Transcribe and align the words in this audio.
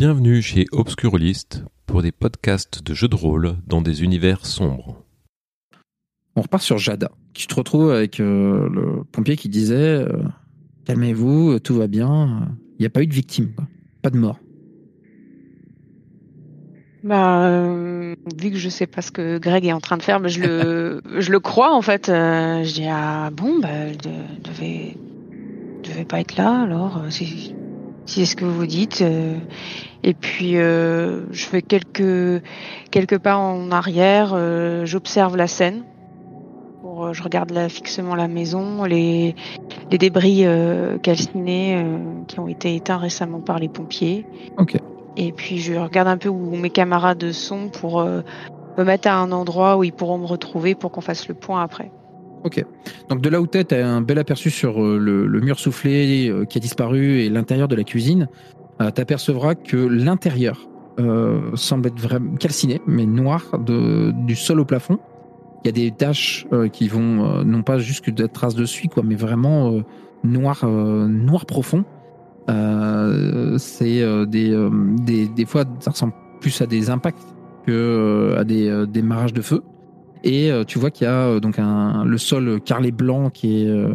Bienvenue 0.00 0.40
chez 0.40 0.64
Obscurlist 0.72 1.62
pour 1.84 2.00
des 2.00 2.10
podcasts 2.10 2.82
de 2.82 2.94
jeux 2.94 3.06
de 3.06 3.16
rôle 3.16 3.56
dans 3.66 3.82
des 3.82 4.02
univers 4.02 4.46
sombres. 4.46 5.04
On 6.36 6.40
repart 6.40 6.62
sur 6.62 6.78
Jada, 6.78 7.10
qui 7.34 7.46
te 7.46 7.54
retrouve 7.54 7.90
avec 7.90 8.18
euh, 8.18 8.66
le 8.70 9.04
pompier 9.04 9.36
qui 9.36 9.50
disait 9.50 9.74
euh, 9.76 10.22
Calmez-vous, 10.86 11.58
tout 11.58 11.74
va 11.74 11.86
bien, 11.86 12.48
il 12.78 12.80
n'y 12.80 12.86
a 12.86 12.88
pas 12.88 13.02
eu 13.02 13.06
de 13.08 13.12
victime, 13.12 13.52
quoi. 13.54 13.66
pas 14.00 14.08
de 14.08 14.16
mort. 14.16 14.38
Bah, 17.04 17.44
euh, 17.50 18.14
vu 18.38 18.52
que 18.52 18.56
je 18.56 18.70
sais 18.70 18.86
pas 18.86 19.02
ce 19.02 19.10
que 19.10 19.36
Greg 19.36 19.66
est 19.66 19.72
en 19.74 19.80
train 19.80 19.98
de 19.98 20.02
faire, 20.02 20.18
bah, 20.18 20.28
je 20.28 20.40
le, 20.40 21.02
je 21.20 21.30
le 21.30 21.40
crois 21.40 21.74
en 21.76 21.82
fait. 21.82 22.08
Euh, 22.08 22.64
je 22.64 22.72
dis 22.72 22.86
ah 22.88 23.28
bon, 23.34 23.58
bah, 23.60 23.68
elle 23.68 23.98
de- 23.98 24.48
devait, 24.48 24.96
devait 25.84 26.06
pas 26.06 26.20
être 26.20 26.38
là 26.38 26.62
alors. 26.62 26.96
euh, 27.02 27.10
Si, 27.10 27.54
si 28.06 28.20
c'est 28.20 28.26
ce 28.26 28.36
que 28.36 28.44
vous 28.44 28.66
dites. 28.66 29.02
euh, 29.02 29.36
et 30.02 30.14
puis 30.14 30.56
euh, 30.56 31.24
je 31.30 31.44
fais 31.44 31.62
quelques, 31.62 32.42
quelques 32.90 33.18
pas 33.18 33.36
en 33.36 33.70
arrière. 33.70 34.32
euh, 34.34 34.86
J'observe 34.86 35.36
la 35.36 35.46
scène. 35.46 35.84
Pour, 36.80 37.12
je 37.12 37.22
regarde 37.22 37.50
là, 37.50 37.68
fixement 37.68 38.14
la 38.14 38.26
maison, 38.28 38.84
les, 38.84 39.34
les 39.90 39.98
débris 39.98 40.46
euh, 40.46 40.96
calcinés 40.98 41.84
qui 42.26 42.40
ont 42.40 42.48
été 42.48 42.74
éteints 42.74 42.96
récemment 42.96 43.40
par 43.40 43.58
les 43.58 43.68
pompiers. 43.68 44.24
Ok. 44.56 44.76
Et 45.16 45.32
puis 45.32 45.58
je 45.58 45.74
regarde 45.74 46.08
un 46.08 46.16
peu 46.16 46.28
où 46.30 46.56
mes 46.56 46.70
camarades 46.70 47.32
sont 47.32 47.68
pour 47.68 48.02
me 48.02 48.84
mettre 48.84 49.08
à 49.08 49.16
un 49.18 49.32
endroit 49.32 49.76
où 49.76 49.84
ils 49.84 49.92
pourront 49.92 50.18
me 50.18 50.26
retrouver 50.26 50.74
pour 50.74 50.90
qu'on 50.92 51.00
fasse 51.02 51.28
le 51.28 51.34
point 51.34 51.62
après. 51.62 51.90
Ok. 52.44 52.64
Donc 53.08 53.20
de 53.20 53.28
là 53.28 53.40
où 53.40 53.46
t'es, 53.46 53.64
t'as 53.64 53.86
un 53.86 54.00
bel 54.00 54.18
aperçu 54.18 54.50
sur 54.50 54.82
euh, 54.82 54.98
le, 54.98 55.40
mur 55.40 55.58
soufflé 55.58 56.28
euh, 56.28 56.44
qui 56.44 56.58
a 56.58 56.60
disparu 56.60 57.20
et 57.20 57.28
l'intérieur 57.28 57.68
de 57.68 57.76
la 57.76 57.84
cuisine. 57.84 58.28
Euh, 58.80 58.90
T'apercevras 58.90 59.54
que 59.54 59.76
l'intérieur 59.76 60.68
euh, 60.98 61.54
semble 61.54 61.88
être 61.88 62.00
vraiment 62.00 62.36
calciné, 62.36 62.80
mais 62.86 63.04
noir 63.04 63.58
de, 63.58 64.12
du 64.26 64.36
sol 64.36 64.60
au 64.60 64.64
plafond. 64.64 64.98
Il 65.64 65.66
y 65.66 65.70
a 65.70 65.72
des 65.72 65.90
taches 65.90 66.46
qui 66.72 66.88
vont 66.88 67.44
non 67.44 67.62
pas 67.62 67.78
juste 67.78 68.02
que 68.02 68.10
des 68.10 68.28
traces 68.28 68.54
de 68.54 68.64
suie, 68.64 68.88
quoi, 68.88 69.02
mais 69.02 69.14
vraiment 69.14 69.78
noir, 70.24 70.66
noir 70.66 71.44
profond. 71.44 71.84
C'est 73.58 74.26
des, 74.26 74.68
des 75.02 75.28
des 75.28 75.44
fois 75.44 75.64
ça 75.80 75.90
ressemble 75.90 76.14
plus 76.40 76.62
à 76.62 76.66
des 76.66 76.88
impacts 76.88 77.26
que 77.66 78.36
à 78.38 78.44
des 78.44 78.86
démarrages 78.88 79.34
de 79.34 79.42
feu. 79.42 79.62
Et 80.24 80.50
euh, 80.50 80.64
tu 80.64 80.78
vois 80.78 80.90
qu'il 80.90 81.06
y 81.06 81.08
a 81.08 81.26
euh, 81.26 81.40
donc 81.40 81.56
le 81.58 82.18
sol 82.18 82.60
carrelé 82.60 82.92
blanc 82.92 83.30
euh, 83.44 83.94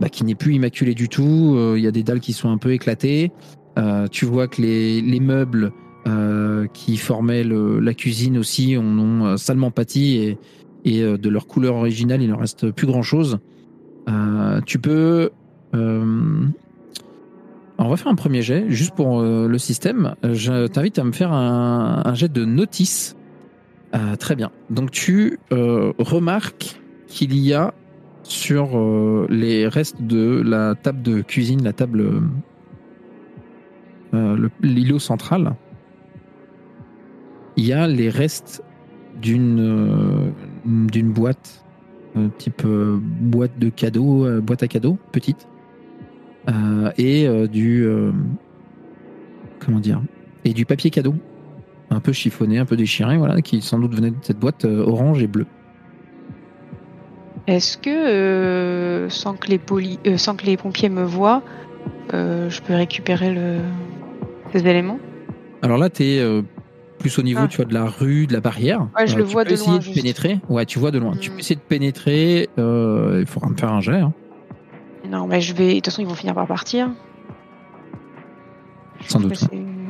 bah, 0.00 0.08
qui 0.08 0.24
n'est 0.24 0.34
plus 0.34 0.54
immaculé 0.54 0.94
du 0.94 1.08
tout. 1.08 1.54
Euh, 1.56 1.74
il 1.76 1.84
y 1.84 1.86
a 1.86 1.90
des 1.90 2.02
dalles 2.02 2.20
qui 2.20 2.32
sont 2.32 2.50
un 2.50 2.58
peu 2.58 2.72
éclatées. 2.72 3.32
Euh, 3.78 4.08
tu 4.08 4.24
vois 4.24 4.48
que 4.48 4.62
les, 4.62 5.02
les 5.02 5.20
meubles 5.20 5.72
euh, 6.06 6.66
qui 6.72 6.96
formaient 6.96 7.44
la 7.44 7.94
cuisine 7.94 8.38
aussi 8.38 8.76
en 8.76 8.98
ont 8.98 9.26
euh, 9.26 9.36
salement 9.36 9.70
pâti 9.70 10.36
et, 10.84 11.02
euh, 11.02 11.18
de 11.18 11.28
leur 11.28 11.46
couleur 11.46 11.74
originale 11.74 12.22
il 12.22 12.30
ne 12.30 12.34
reste 12.34 12.70
plus 12.70 12.86
grand 12.86 13.02
chose. 13.02 13.38
Euh, 14.08 14.60
tu 14.64 14.78
peux 14.78 15.30
euh, 15.74 16.44
on 17.78 17.88
va 17.88 17.96
faire 17.96 18.08
un 18.08 18.14
premier 18.14 18.40
jet 18.40 18.64
juste 18.68 18.94
pour 18.94 19.20
euh, 19.20 19.46
le 19.46 19.58
système. 19.58 20.14
Je 20.22 20.68
t'invite 20.68 20.98
à 20.98 21.04
me 21.04 21.12
faire 21.12 21.32
un 21.32 22.14
jet 22.14 22.32
de 22.32 22.46
notice. 22.46 23.16
Euh, 23.94 24.16
très 24.16 24.34
bien. 24.34 24.50
Donc 24.70 24.90
tu 24.90 25.38
euh, 25.52 25.92
remarques 25.98 26.80
qu'il 27.06 27.36
y 27.38 27.54
a 27.54 27.72
sur 28.24 28.76
euh, 28.76 29.26
les 29.30 29.68
restes 29.68 30.02
de 30.02 30.42
la 30.44 30.74
table 30.74 31.02
de 31.02 31.20
cuisine, 31.22 31.62
la 31.62 31.72
table, 31.72 32.22
euh, 34.14 34.48
l'îlot 34.60 34.98
central, 34.98 35.54
il 37.56 37.66
y 37.66 37.72
a 37.72 37.86
les 37.86 38.10
restes 38.10 38.62
d'une 39.22 40.32
d'une 40.66 41.10
boîte, 41.10 41.64
type 42.36 42.66
boîte 42.66 43.58
de 43.58 43.70
cadeaux, 43.70 44.26
boîte 44.42 44.62
à 44.62 44.68
cadeaux, 44.68 44.98
petite, 45.10 45.48
et 46.98 47.26
du 47.48 47.88
comment 49.58 49.80
dire, 49.80 50.02
et 50.44 50.52
du 50.52 50.66
papier 50.66 50.90
cadeau 50.90 51.14
un 51.90 52.00
peu 52.00 52.12
chiffonné, 52.12 52.58
un 52.58 52.64
peu 52.66 52.76
déchiré, 52.76 53.16
voilà, 53.16 53.40
qui 53.42 53.62
sans 53.62 53.78
doute 53.78 53.94
venait 53.94 54.10
de 54.10 54.16
cette 54.22 54.38
boîte 54.38 54.64
euh, 54.64 54.84
orange 54.86 55.22
et 55.22 55.26
bleue. 55.26 55.46
Est-ce 57.46 57.78
que 57.78 57.90
euh, 57.90 59.08
sans 59.08 59.34
que 59.34 59.48
les 59.48 59.58
poli- 59.58 60.00
euh, 60.06 60.16
sans 60.16 60.34
que 60.36 60.44
les 60.46 60.56
pompiers 60.56 60.88
me 60.88 61.04
voient, 61.04 61.42
euh, 62.12 62.50
je 62.50 62.60
peux 62.60 62.74
récupérer 62.74 63.32
le 63.32 63.58
ces 64.52 64.66
éléments? 64.66 64.98
Alors 65.62 65.78
là, 65.78 65.88
tu 65.90 66.02
es 66.02 66.42
plus 66.98 67.18
au 67.18 67.22
niveau, 67.22 67.42
Ah. 67.44 67.48
tu 67.48 67.56
vois, 67.58 67.66
de 67.66 67.74
la 67.74 67.84
rue, 67.86 68.26
de 68.26 68.32
la 68.32 68.40
barrière. 68.40 68.88
Ouais, 68.98 69.06
je 69.06 69.16
le 69.16 69.24
tu 69.24 69.30
vois 69.30 69.44
peux 69.44 69.50
de 69.50 69.54
essayer 69.54 69.68
loin, 69.70 69.78
de 69.78 69.82
juste. 69.84 69.96
pénétrer. 69.96 70.40
Ouais, 70.48 70.66
tu 70.66 70.78
vois 70.78 70.90
de 70.90 70.98
loin. 70.98 71.12
Tu 71.20 71.30
Hmm. 71.30 71.34
peux 71.34 71.38
essayer 71.40 71.56
de 71.56 71.60
pénétrer. 71.60 72.48
il 72.56 73.24
faudra 73.26 73.48
me 73.48 73.56
faire 73.56 73.72
un 73.72 73.80
jet. 73.80 74.00
hein, 74.00 74.12
Non, 75.08 75.26
mais 75.28 75.40
je 75.40 75.54
vais. 75.54 75.68
De 75.68 75.74
toute 75.76 75.86
façon, 75.86 76.02
ils 76.02 76.08
vont 76.08 76.14
finir 76.14 76.34
par 76.34 76.46
partir. 76.48 76.90
sans 79.06 79.20
doute. 79.20 79.38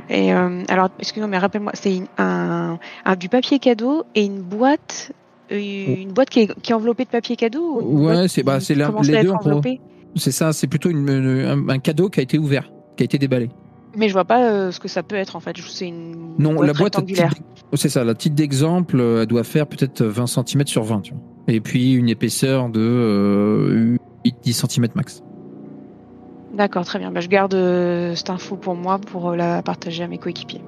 Et 0.09 0.33
euh, 0.33 0.63
alors, 0.69 0.89
excuse-moi, 0.99 1.29
mais 1.29 1.39
rappelle-moi, 1.39 1.73
c'est 1.75 2.01
un, 2.19 2.79
un- 3.05 3.17
du 3.17 3.29
papier 3.29 3.59
cadeau 3.59 4.05
et 4.15 4.25
une 4.25 4.41
boîte, 4.43 5.13
euh, 5.53 5.57
une 5.59 6.13
boîte 6.13 6.31
qui 6.31 6.41
est, 6.41 6.61
qui 6.61 6.73
est 6.73 6.75
enveloppée 6.75 7.05
de 7.05 7.11
papier 7.11 7.37
cadeau. 7.37 7.81
Ouais, 7.83 8.15
boîte 8.15 8.29
c'est- 8.29 8.43
bah, 8.43 8.61
c'est 8.61 8.75
la- 8.75 8.91
les 9.03 9.23
deux, 9.23 9.33
C'est 10.17 10.31
ça, 10.33 10.53
c'est 10.53 10.67
plutôt 10.67 10.89
une- 10.91 11.09
une- 11.09 11.71
un, 11.71 11.79
cadeau 11.79 12.09
qui 12.09 12.21
a 12.21 12.23
été 12.23 12.39
ouvert, 12.39 12.71
qui 12.97 13.03
a 13.03 13.05
été 13.05 13.19
déballé. 13.19 13.51
Mais 13.99 14.09
je 14.09 14.13
vois 14.13 14.25
pas 14.25 14.45
euh, 14.51 14.71
ce 14.73 14.79
que 14.81 14.89
ça 14.89 15.03
peut 15.03 15.17
être 15.17 15.37
en 15.37 15.41
fait. 15.41 15.57
C'est 15.69 15.89
une 15.89 16.35
Non, 16.39 16.53
la 16.61 16.73
boîte, 16.73 16.97
rectangulaire. 16.97 17.35
type 17.35 17.45
d'ex- 17.73 17.81
c'est 17.83 17.89
ça, 17.89 18.05
la 18.05 18.15
petite 18.15 18.35
d'exemple, 18.35 18.99
euh, 19.01 19.23
elle 19.23 19.27
doit 19.27 19.43
faire 19.45 19.67
peut-être 19.67 20.03
20 20.05 20.27
cm 20.27 20.67
sur 20.67 20.83
20. 20.85 21.01
Tu 21.01 21.13
vois. 21.15 21.23
Et 21.49 21.61
puis 21.61 21.93
une 21.95 22.09
épaisseur 22.09 22.69
de 22.69 22.81
euh, 22.81 23.97
8-10 24.25 24.53
cm 24.53 24.89
max. 24.95 25.23
D'accord, 26.57 26.85
très 26.85 26.99
bien. 26.99 27.11
Bah, 27.11 27.21
je 27.21 27.29
garde 27.29 27.55
euh, 27.55 28.15
cette 28.15 28.31
info 28.31 28.57
pour 28.57 28.75
moi 28.75 28.99
pour 28.99 29.31
euh, 29.31 29.37
la 29.37 29.63
partager 29.63 30.03
à 30.03 30.09
mes 30.09 30.19
coéquipiers. 30.19 30.63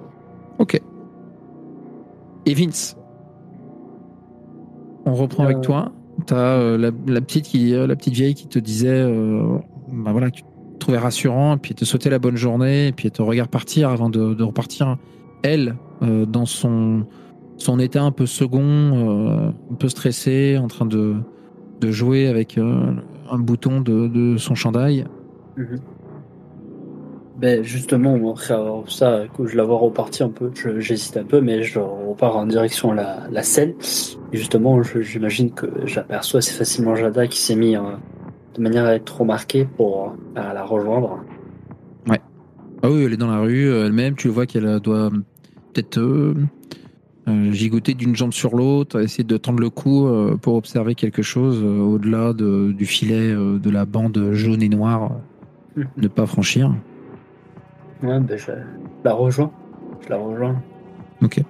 Ok. 0.58 0.80
Et 2.46 2.54
Vince, 2.54 2.96
on 5.06 5.14
reprend 5.14 5.44
avec 5.44 5.58
Euh. 5.58 5.60
toi. 5.60 5.92
T'as 6.26 6.36
euh, 6.36 6.76
la, 6.76 6.90
la 7.06 7.20
petite 7.20 7.44
qui, 7.44 7.74
euh, 7.74 7.86
la 7.86 7.94
petite 7.96 8.14
vieille 8.14 8.34
qui 8.34 8.48
te 8.48 8.58
disait, 8.58 8.88
euh, 8.90 9.58
bah 9.92 10.10
voilà, 10.12 10.30
que 10.30 10.36
tu 10.36 10.42
te 10.42 10.78
trouvais 10.78 10.98
rassurant, 10.98 11.54
et 11.54 11.58
puis 11.58 11.70
elle 11.70 11.76
te 11.76 11.84
souhaitait 11.84 12.10
la 12.10 12.18
bonne 12.18 12.36
journée, 12.36 12.88
et 12.88 12.92
puis 12.92 13.06
elle 13.06 13.12
te 13.12 13.22
regarde 13.22 13.48
partir 13.50 13.88
avant 13.90 14.10
de, 14.10 14.34
de 14.34 14.42
repartir. 14.42 14.96
Elle, 15.42 15.76
euh, 16.02 16.26
dans 16.26 16.44
son 16.46 17.06
son 17.56 17.78
état 17.80 18.02
un 18.02 18.12
peu 18.12 18.26
second, 18.26 18.60
euh, 18.62 19.50
un 19.70 19.74
peu 19.74 19.88
stressé, 19.88 20.58
en 20.58 20.66
train 20.68 20.86
de 20.86 21.16
de 21.80 21.90
jouer 21.92 22.26
avec 22.26 22.58
euh, 22.58 22.92
un 23.30 23.38
bouton 23.38 23.80
de, 23.80 24.08
de 24.08 24.36
son 24.36 24.54
chandail. 24.56 25.04
Mhm. 25.58 25.80
Ben 27.40 27.62
justement, 27.62 28.16
moi, 28.16 28.32
après 28.32 28.54
avoir 28.54 28.90
ça, 28.90 29.24
que 29.36 29.46
je 29.46 29.56
la 29.56 29.64
vois 29.64 29.78
repartir 29.78 30.26
un 30.26 30.30
peu, 30.30 30.50
j'hésite 30.78 31.16
un 31.16 31.24
peu, 31.24 31.40
mais 31.40 31.62
je 31.62 31.78
repars 31.78 32.36
en 32.36 32.46
direction 32.46 32.92
la, 32.92 33.28
la 33.30 33.42
scène. 33.42 33.74
Et 34.32 34.36
justement, 34.36 34.82
j'imagine 34.82 35.52
que 35.52 35.66
j'aperçois 35.84 36.38
assez 36.38 36.52
facilement 36.52 36.96
Jada 36.96 37.26
qui 37.28 37.38
s'est 37.38 37.54
mis 37.54 37.76
euh, 37.76 37.82
de 38.56 38.62
manière 38.62 38.86
à 38.86 38.94
être 38.94 39.20
remarquée 39.20 39.66
pour 39.76 40.16
euh, 40.36 40.52
la 40.52 40.64
rejoindre. 40.64 41.20
Ah 42.80 42.90
oui, 42.90 43.02
elle 43.04 43.12
est 43.12 43.16
dans 43.16 43.30
la 43.30 43.40
rue 43.40 43.68
euh, 43.68 43.86
elle-même. 43.86 44.14
Tu 44.14 44.28
vois 44.28 44.46
qu'elle 44.46 44.78
doit 44.78 45.10
peut-être 45.72 45.98
euh, 45.98 47.52
gigoter 47.52 47.94
d'une 47.94 48.14
jambe 48.16 48.32
sur 48.32 48.54
l'autre, 48.56 49.00
essayer 49.00 49.24
de 49.24 49.36
tendre 49.36 49.60
le 49.60 49.70
cou 49.70 50.06
euh, 50.06 50.36
pour 50.36 50.54
observer 50.54 50.94
quelque 50.94 51.22
chose 51.22 51.60
euh, 51.62 51.80
au-delà 51.80 52.32
de- 52.32 52.72
du 52.72 52.86
filet 52.86 53.32
euh, 53.32 53.58
de 53.58 53.70
la 53.70 53.84
bande 53.84 54.30
jaune 54.32 54.62
et 54.62 54.68
noire, 54.68 55.10
ne 55.96 56.08
pas 56.08 56.26
franchir. 56.26 56.74
Ouais, 58.02 58.20
ben 58.20 58.38
je 58.38 58.52
la 59.04 59.12
rejoins. 59.12 59.50
Je 60.04 60.08
la 60.08 60.16
rejoins. 60.16 60.62
Ok. 61.22 61.40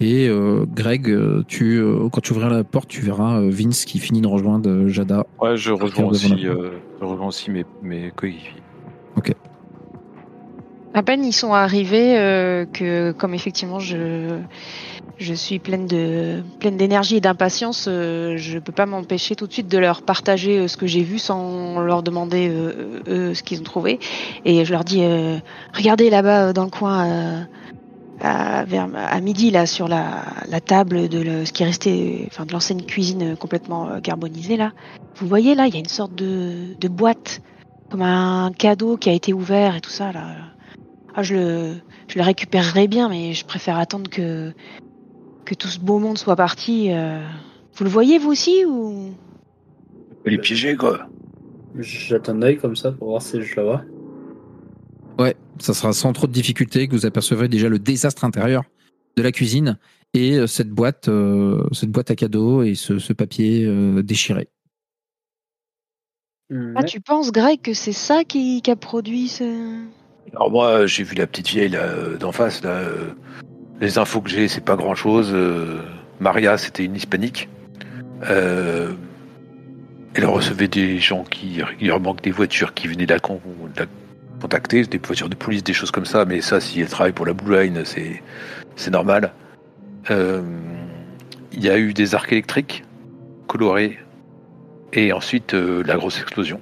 Et 0.00 0.28
euh, 0.28 0.64
Greg, 0.74 1.10
euh, 1.10 1.44
tu, 1.46 1.76
euh, 1.76 2.08
quand 2.10 2.22
tu 2.22 2.32
ouvriras 2.32 2.48
la 2.48 2.64
porte, 2.64 2.88
tu 2.88 3.02
verras 3.02 3.40
euh, 3.40 3.50
Vince 3.50 3.84
qui 3.84 3.98
finit 3.98 4.22
de 4.22 4.26
rejoindre 4.26 4.88
Jada. 4.88 5.26
Ouais, 5.40 5.56
je 5.56 5.72
rejoins 5.72 6.06
aussi, 6.06 6.46
euh, 6.46 6.70
je 6.98 7.04
rejoins 7.04 7.26
aussi 7.26 7.50
mes, 7.50 7.66
mes 7.82 8.10
coéquipiers. 8.10 8.62
À 10.92 11.04
peine 11.04 11.22
ils 11.22 11.32
sont 11.32 11.52
arrivés 11.52 12.18
euh, 12.18 12.64
que, 12.64 13.12
comme 13.12 13.32
effectivement 13.32 13.78
je 13.78 14.40
je 15.20 15.34
suis 15.34 15.58
pleine 15.58 15.86
de 15.86 16.42
pleine 16.58 16.76
d'énergie 16.76 17.16
et 17.16 17.20
d'impatience, 17.20 17.86
euh, 17.88 18.36
je 18.36 18.58
peux 18.58 18.72
pas 18.72 18.86
m'empêcher 18.86 19.36
tout 19.36 19.46
de 19.46 19.52
suite 19.52 19.68
de 19.68 19.78
leur 19.78 20.02
partager 20.02 20.58
euh, 20.58 20.68
ce 20.68 20.76
que 20.76 20.86
j'ai 20.86 21.02
vu 21.02 21.18
sans 21.18 21.80
leur 21.80 22.02
demander 22.02 22.48
euh, 22.50 23.02
eux 23.06 23.34
ce 23.34 23.42
qu'ils 23.42 23.60
ont 23.60 23.64
trouvé. 23.64 23.98
Et 24.44 24.64
je 24.64 24.72
leur 24.72 24.84
dis 24.84 25.02
euh, 25.04 25.38
regardez 25.74 26.10
là-bas 26.10 26.48
euh, 26.48 26.52
dans 26.52 26.64
le 26.64 26.70
coin. 26.70 27.06
euh, 27.06 27.42
à, 28.22 28.64
vers, 28.64 28.88
à 28.94 29.18
midi 29.20 29.50
là 29.50 29.64
sur 29.66 29.88
la, 29.88 30.24
table 30.64 31.08
de 31.08 31.44
ce 31.44 31.52
qui 31.52 31.64
restait 31.64 32.24
enfin 32.26 32.44
de 32.44 32.52
l'ancienne 32.52 32.84
cuisine 32.84 33.32
euh, 33.32 33.36
complètement 33.36 33.88
euh, 33.88 34.00
carbonisée 34.00 34.58
là 34.58 34.72
vous 35.16 35.26
voyez 35.26 35.54
là 35.54 35.66
il 35.66 35.72
y 35.72 35.76
a 35.76 35.80
une 35.80 35.86
sorte 35.88 36.14
de, 36.14 36.76
de 36.78 36.88
boîte 36.88 37.40
comme 37.90 38.02
un 38.02 38.52
cadeau 38.52 38.98
qui 38.98 39.08
a 39.08 39.12
été 39.14 39.32
ouvert 39.32 39.74
et 39.76 39.80
tout 39.80 39.90
ça 39.90 40.12
là 40.12 40.36
Ah, 41.14 41.22
je 41.22 41.34
le, 41.34 41.74
je 42.08 42.18
le 42.18 42.24
récupérerai 42.24 42.86
bien, 42.88 43.08
mais 43.08 43.32
je 43.32 43.44
préfère 43.44 43.78
attendre 43.78 44.08
que 44.10 44.52
que 45.50 45.56
tout 45.56 45.66
ce 45.68 45.80
beau 45.80 45.98
monde 45.98 46.16
soit 46.16 46.36
parti. 46.36 46.92
euh. 46.92 47.26
Vous 47.74 47.82
le 47.82 47.90
voyez 47.90 48.18
vous 48.18 48.30
aussi 48.30 48.64
ou? 48.64 49.12
Les 50.24 50.38
piéger, 50.38 50.76
quoi. 50.76 51.08
Jette 51.76 52.28
un 52.28 52.40
œil 52.42 52.56
comme 52.56 52.76
ça 52.76 52.92
pour 52.92 53.08
voir 53.08 53.20
si 53.22 53.42
je 53.42 53.56
la 53.56 53.62
vois. 53.64 53.82
Ouais, 55.18 55.34
ça 55.58 55.74
sera 55.74 55.92
sans 55.92 56.12
trop 56.12 56.28
de 56.28 56.32
difficulté 56.32 56.86
que 56.86 56.92
vous 56.92 57.04
apercevrez 57.04 57.48
déjà 57.48 57.68
le 57.68 57.80
désastre 57.80 58.24
intérieur 58.24 58.62
de 59.16 59.22
la 59.22 59.32
cuisine 59.32 59.76
et 60.14 60.34
euh, 60.36 60.46
cette 60.46 60.70
boîte, 60.70 61.08
euh, 61.08 61.66
cette 61.72 61.90
boîte 61.90 62.12
à 62.12 62.14
cadeaux 62.14 62.62
et 62.62 62.76
ce, 62.76 62.98
ce 63.00 63.12
papier 63.12 63.64
euh, 63.66 64.02
déchiré. 64.04 64.48
Hmm, 66.48 66.74
Ah, 66.76 66.84
tu 66.84 67.00
penses, 67.00 67.32
Greg, 67.32 67.60
que 67.60 67.74
c'est 67.74 67.92
ça 67.92 68.22
qui, 68.22 68.62
qui 68.62 68.70
a 68.70 68.76
produit 68.76 69.26
ce. 69.28 69.84
Alors 70.32 70.50
moi, 70.50 70.86
j'ai 70.86 71.02
vu 71.02 71.16
la 71.16 71.26
petite 71.26 71.48
vieille 71.48 71.70
là 71.70 71.82
euh, 71.82 72.16
d'en 72.18 72.30
face. 72.30 72.62
Là, 72.62 72.70
euh, 72.70 73.14
les 73.80 73.98
infos 73.98 74.20
que 74.20 74.30
j'ai, 74.30 74.48
c'est 74.48 74.64
pas 74.64 74.76
grand-chose. 74.76 75.30
Euh, 75.32 75.80
Maria, 76.20 76.58
c'était 76.58 76.84
une 76.84 76.96
hispanique. 76.96 77.48
Euh, 78.28 78.92
elle 80.14 80.26
recevait 80.26 80.68
des 80.68 80.98
gens 80.98 81.24
qui 81.24 81.62
manque 82.00 82.22
des 82.22 82.30
voitures 82.30 82.74
qui 82.74 82.88
venaient 82.88 83.06
de 83.06 83.14
la, 83.14 83.18
de 83.18 83.88
contacter, 84.40 84.84
des 84.84 84.98
voitures 84.98 85.28
de 85.28 85.34
police, 85.34 85.64
des 85.64 85.72
choses 85.72 85.90
comme 85.90 86.04
ça. 86.04 86.24
Mais 86.24 86.40
ça, 86.40 86.60
si 86.60 86.80
elle 86.80 86.88
travaille 86.88 87.12
pour 87.12 87.26
la 87.26 87.32
Blue 87.32 87.56
Line, 87.56 87.82
c'est 87.84 88.90
normal. 88.90 89.32
Euh, 90.10 90.42
Il 91.52 91.64
y 91.64 91.70
a 91.70 91.78
eu 91.78 91.94
des 91.94 92.14
arcs 92.14 92.32
électriques 92.32 92.84
colorés 93.46 93.98
et 94.92 95.12
ensuite 95.12 95.54
la 95.54 95.96
grosse 95.96 96.20
explosion. 96.20 96.60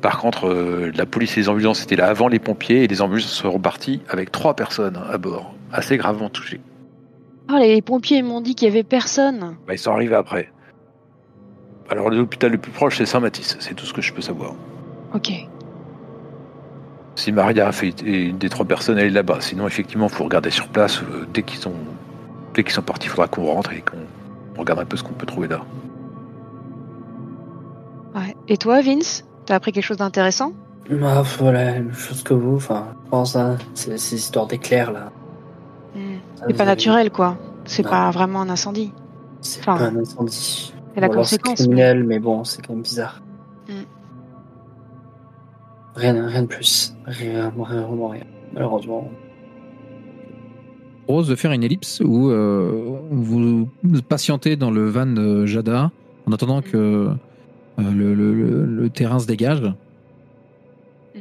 Par 0.00 0.18
contre, 0.18 0.48
la 0.94 1.06
police 1.06 1.36
et 1.36 1.40
les 1.40 1.48
ambulances 1.48 1.82
étaient 1.82 1.96
là 1.96 2.06
avant 2.06 2.28
les 2.28 2.38
pompiers 2.38 2.84
et 2.84 2.86
les 2.86 3.02
ambulances 3.02 3.26
sont 3.26 3.50
reparties 3.50 4.00
avec 4.08 4.30
trois 4.30 4.54
personnes 4.54 4.98
à 5.10 5.18
bord, 5.18 5.54
assez 5.72 5.96
gravement 5.96 6.28
touchées. 6.28 6.60
Ah, 7.48 7.58
les 7.60 7.82
pompiers 7.82 8.22
m'ont 8.22 8.40
dit 8.40 8.54
qu'il 8.54 8.68
y 8.68 8.70
avait 8.70 8.82
personne. 8.82 9.56
Bah, 9.66 9.74
ils 9.74 9.78
sont 9.78 9.92
arrivés 9.92 10.14
après. 10.14 10.52
Alors 11.90 12.10
l'hôpital 12.10 12.52
le 12.52 12.58
plus 12.58 12.70
proche 12.70 12.98
c'est 12.98 13.06
Saint-Mathis, 13.06 13.56
c'est 13.60 13.74
tout 13.74 13.86
ce 13.86 13.94
que 13.94 14.02
je 14.02 14.12
peux 14.12 14.20
savoir. 14.20 14.54
Ok. 15.14 15.32
Si 17.14 17.32
Maria 17.32 17.66
a 17.66 17.72
fait 17.72 18.02
et 18.02 18.24
une 18.24 18.38
des 18.38 18.50
trois 18.50 18.66
personnes 18.66 18.98
elle 18.98 19.06
est 19.06 19.10
là-bas, 19.10 19.40
sinon 19.40 19.66
effectivement 19.66 20.06
il 20.06 20.12
faut 20.12 20.24
regarder 20.24 20.50
sur 20.50 20.68
place 20.68 21.00
euh, 21.02 21.26
dès 21.32 21.42
qu'ils 21.42 21.58
sont 21.58 21.74
dès 22.52 22.62
qu'ils 22.62 22.74
sont 22.74 22.82
partis, 22.82 23.06
il 23.06 23.10
faudra 23.10 23.26
qu'on 23.26 23.44
rentre 23.44 23.72
et 23.72 23.80
qu'on 23.82 24.60
regarde 24.60 24.80
un 24.80 24.84
peu 24.84 24.98
ce 24.98 25.02
qu'on 25.02 25.14
peut 25.14 25.26
trouver 25.26 25.48
là. 25.48 25.62
Ouais. 28.14 28.36
Et 28.48 28.56
toi, 28.56 28.80
Vince 28.82 29.24
T'as 29.48 29.54
appris 29.54 29.72
quelque 29.72 29.84
chose 29.84 29.96
d'intéressant? 29.96 30.52
Bah, 30.90 31.22
voilà, 31.38 31.64
la 31.64 31.72
même 31.72 31.94
chose 31.94 32.22
que 32.22 32.34
vous. 32.34 32.56
Enfin, 32.56 32.88
je 33.04 33.10
pense, 33.10 33.34
hein, 33.34 33.56
c'est 33.72 33.96
ces 33.96 34.16
histoires 34.16 34.46
d'éclairs 34.46 34.92
là. 34.92 35.10
C'est 36.46 36.54
pas 36.56 36.62
avez- 36.62 36.70
naturel, 36.72 37.10
quoi. 37.10 37.36
C'est 37.64 37.82
pas 37.82 38.10
vraiment 38.10 38.40
un 38.42 38.48
incendie. 38.50 38.92
C'est 39.40 39.60
Enfin, 39.60 39.76
pas 39.76 39.84
un 39.84 39.96
incendie. 39.96 40.72
c'est 40.94 41.00
la 41.00 41.06
alors 41.08 41.26
c'est 41.26 41.36
conséquence, 41.38 41.60
criminel, 41.60 42.04
mais 42.04 42.18
bon, 42.18 42.44
c'est 42.44 42.64
quand 42.66 42.72
même 42.74 42.82
bizarre. 42.82 43.20
Hmm. 43.68 43.72
Rien, 45.94 46.26
rien 46.26 46.42
de 46.42 46.46
plus. 46.46 46.94
Rien, 47.06 47.52
rien, 47.56 47.82
vraiment 47.82 48.08
rien. 48.08 48.24
Malheureusement. 48.54 49.08
propose 51.04 51.28
de 51.28 51.34
faire 51.36 51.52
une 51.52 51.62
ellipse 51.64 52.00
où 52.04 52.30
euh, 52.30 52.98
vous 53.10 53.68
patientez 54.08 54.56
dans 54.56 54.70
le 54.70 54.88
van 54.88 55.06
de 55.06 55.46
Jada 55.46 55.90
en 56.26 56.32
attendant 56.32 56.60
que 56.62 56.76
euh, 56.76 57.10
le, 57.78 58.14
le- 58.14 58.34
le- 58.34 58.64
le 58.66 58.90
terrain 58.90 59.18
se 59.18 59.26
dégage 59.26 59.62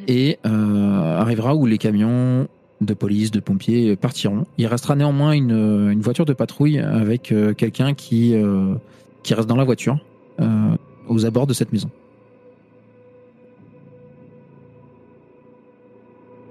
et 0.10 0.40
euh, 0.46 1.18
arrivera 1.20 1.56
où 1.56 1.66
les 1.66 1.78
camions 1.78 2.48
de 2.82 2.94
police, 2.94 3.32
de 3.32 3.40
pompiers 3.40 3.96
partiront. 3.96 4.46
Il 4.58 4.68
restera 4.68 4.96
néanmoins 4.96 5.32
une, 5.32 5.52
une 5.92 6.02
voiture 6.02 6.26
de 6.26 6.34
patrouille 6.34 6.80
avec 6.80 7.32
euh, 7.32 7.54
quelqu'un 7.54 7.94
qui, 7.94 8.36
euh, 8.36 8.76
qui 9.24 9.34
reste 9.34 9.48
dans 9.48 9.56
la 9.56 9.64
voiture 9.64 9.98
euh, 10.40 10.76
aux 11.08 11.26
abords 11.26 11.48
de 11.48 11.54
cette 11.54 11.74
maison. 11.74 11.90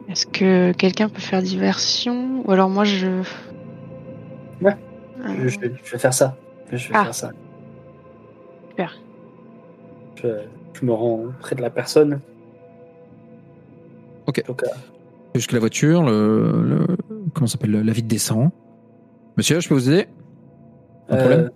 Est-ce 0.08 0.26
que 0.26 0.73
quelqu'un 0.73 1.08
peut 1.08 1.20
faire 1.20 1.43
diversion? 1.43 2.43
Ou 2.46 2.52
alors 2.52 2.69
moi, 2.70 2.84
je. 2.84 3.22
Ouais. 4.62 4.76
Euh, 5.25 5.34
Je, 5.44 5.49
je- 5.49 5.58
je 5.84 5.93
vais 5.93 5.99
faire 5.99 6.14
ça. 6.14 6.37
Je 6.70 6.76
vais 6.88 6.94
Ah. 6.94 7.05
faire 7.05 7.14
ça. 7.14 7.31
Super. 8.70 8.96
Je, 10.22 10.29
je 10.75 10.84
me 10.84 10.93
rends 10.93 11.25
près 11.40 11.56
de 11.56 11.62
la 11.62 11.70
personne. 11.70 12.20
Ok. 14.26 14.44
Donc, 14.46 14.62
euh, 14.62 14.67
Jusque 15.36 15.52
la 15.52 15.58
voiture, 15.58 16.02
le, 16.02 16.50
le- 16.64 16.96
comment 17.34 17.46
s'appelle, 17.46 17.72
la 17.72 17.92
vitre 17.92 18.08
descend. 18.08 18.48
Monsieur, 19.36 19.60
je 19.60 19.68
peux 19.68 19.74
vous 19.74 19.90
aider? 19.90 20.06
Un 21.10 21.16
problème? 21.18 21.50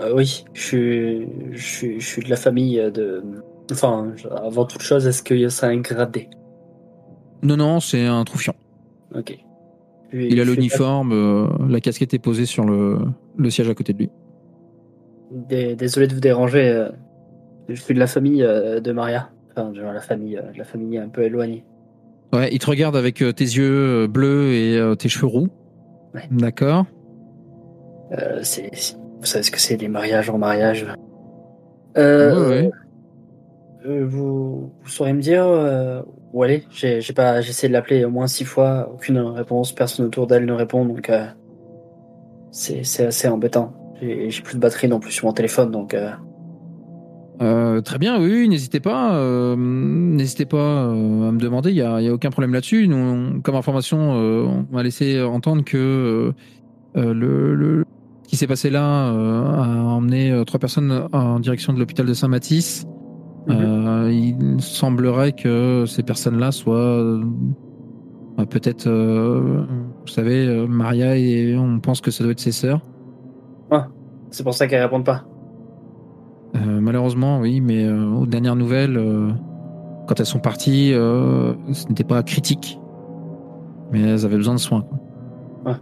euh, 0.00 0.04
euh, 0.08 0.14
Oui, 0.16 0.44
je 0.54 0.60
suis, 0.62 1.28
je, 1.52 1.62
suis, 1.62 2.00
je 2.00 2.06
suis 2.06 2.22
de 2.22 2.30
la 2.30 2.36
famille 2.36 2.76
de. 2.92 3.22
Enfin, 3.70 4.14
avant 4.42 4.64
toute 4.64 4.80
chose, 4.80 5.06
est-ce 5.06 5.22
qu'il 5.22 5.38
y 5.38 5.44
a 5.44 5.50
ça 5.50 5.66
un 5.66 5.76
gradé? 5.80 6.30
Non, 7.42 7.58
non, 7.58 7.78
c'est 7.80 8.06
un 8.06 8.24
troufion. 8.24 8.54
Ok. 9.14 9.36
Puis, 10.08 10.28
Il 10.30 10.40
a 10.40 10.44
l'uniforme, 10.44 11.12
euh, 11.12 11.46
la 11.68 11.80
casquette 11.82 12.14
est 12.14 12.18
posée 12.18 12.46
sur 12.46 12.64
le, 12.64 12.98
le 13.36 13.50
siège 13.50 13.68
à 13.68 13.74
côté 13.74 13.92
de 13.92 13.98
lui. 13.98 14.10
Dé- 15.30 15.76
Désolé 15.76 16.06
de 16.06 16.14
vous 16.14 16.20
déranger. 16.20 16.68
euh, 16.70 16.88
Je 17.68 17.74
suis 17.74 17.92
de 17.92 17.98
la 17.98 18.06
famille 18.06 18.40
de 18.42 18.92
Maria. 18.92 19.28
Enfin, 19.50 19.74
genre 19.74 19.92
la 19.92 20.00
famille, 20.00 20.38
euh, 20.38 20.42
la 20.56 20.64
famille 20.64 20.96
un 20.96 21.08
peu 21.10 21.22
éloignée. 21.22 21.64
Ouais, 22.36 22.50
il 22.52 22.58
te 22.58 22.66
regarde 22.66 22.96
avec 22.96 23.22
euh, 23.22 23.32
tes 23.32 23.44
yeux 23.44 24.04
euh, 24.04 24.08
bleus 24.08 24.52
et 24.52 24.76
euh, 24.76 24.94
tes 24.94 25.08
cheveux 25.08 25.26
roux. 25.26 25.48
Ouais. 26.14 26.28
D'accord. 26.30 26.84
Euh, 28.12 28.40
c'est, 28.42 28.70
vous 29.20 29.24
savez 29.24 29.42
ce 29.42 29.50
que 29.50 29.58
c'est 29.58 29.78
les 29.78 29.88
mariages 29.88 30.28
en 30.28 30.36
mariage. 30.36 30.86
Euh, 31.96 32.34
Ouais, 32.34 32.48
ouais. 32.48 32.70
euh, 33.86 34.04
vous, 34.06 34.70
vous 34.82 34.88
sauriez 34.88 35.14
me 35.14 35.22
dire 35.22 35.46
où 36.34 36.42
aller 36.42 36.64
J'ai, 36.70 37.00
pas, 37.14 37.40
essayé 37.40 37.68
de 37.68 37.72
l'appeler 37.72 38.04
au 38.04 38.10
moins 38.10 38.26
six 38.26 38.44
fois, 38.44 38.90
aucune 38.92 39.18
réponse, 39.18 39.72
personne 39.72 40.04
autour 40.04 40.26
d'elle 40.26 40.44
ne 40.44 40.52
répond, 40.52 40.84
donc 40.84 41.10
c'est, 42.50 42.84
c'est 42.84 43.06
assez 43.06 43.28
embêtant. 43.28 43.72
J'ai, 44.02 44.28
j'ai 44.28 44.42
plus 44.42 44.56
de 44.56 44.60
batterie 44.60 44.88
non 44.88 45.00
plus 45.00 45.12
sur 45.12 45.24
mon 45.26 45.32
téléphone, 45.32 45.70
donc 45.70 45.96
euh, 47.42 47.80
très 47.82 47.98
bien, 47.98 48.18
oui, 48.20 48.30
oui, 48.32 48.48
n'hésitez 48.48 48.80
pas. 48.80 49.14
euh, 49.16 49.56
n'hésitez 49.56 50.46
pas 50.46 50.56
euh, 50.86 51.28
à 51.28 51.32
me 51.32 51.38
demander, 51.38 51.70
il 51.70 51.74
n'y 51.74 51.80
a, 51.82 51.94
a 51.96 52.10
aucun 52.12 52.30
problème 52.30 52.52
là-dessus. 52.54 52.88
Nous, 52.88 52.96
on- 52.96 53.40
comme 53.40 53.54
information, 53.56 53.98
on 54.12 54.66
m'a 54.72 54.82
laissé 54.82 55.20
entendre 55.22 55.62
que 55.64 56.32
le, 56.94 57.54
le- 57.54 57.84
ce 58.22 58.28
qui 58.28 58.36
s'est 58.36 58.46
passé 58.46 58.70
là 58.70 59.08
a 59.10 59.68
emmené 59.84 60.42
trois 60.46 60.58
personnes 60.58 61.08
en 61.12 61.38
direction 61.40 61.72
de 61.72 61.78
l'hôpital 61.78 62.06
de 62.06 62.14
Saint-Mathis. 62.14 62.86
Euh, 63.48 64.10
il 64.12 64.60
semblerait 64.60 65.32
que 65.32 65.84
ces 65.86 66.02
personnes-là 66.02 66.50
soient 66.50 67.20
peut-être, 68.50 68.88
vous 68.88 70.06
savez, 70.12 70.66
Maria 70.68 71.16
et 71.16 71.56
on 71.56 71.78
pense 71.80 72.00
que 72.00 72.10
ça 72.10 72.24
doit 72.24 72.32
être 72.32 72.40
ses 72.40 72.52
sœurs. 72.52 72.80
c'est 74.30 74.42
pour 74.42 74.54
ça 74.54 74.66
qu'elle 74.66 74.82
répond 74.82 75.02
pas. 75.02 75.24
Euh, 76.56 76.80
malheureusement, 76.80 77.40
oui, 77.40 77.60
mais 77.60 77.84
euh, 77.84 78.06
aux 78.08 78.26
dernières 78.26 78.56
nouvelles, 78.56 78.96
euh, 78.96 79.30
quand 80.06 80.18
elles 80.20 80.26
sont 80.26 80.38
parties, 80.38 80.90
ce 80.92 81.88
n'était 81.88 82.04
pas 82.04 82.22
critique, 82.22 82.78
mais 83.92 84.00
elles 84.00 84.24
avaient 84.24 84.36
besoin 84.36 84.54
de 84.54 84.60
soins. 84.60 84.82
quoi. 84.82 85.72
Ouais. 85.72 85.78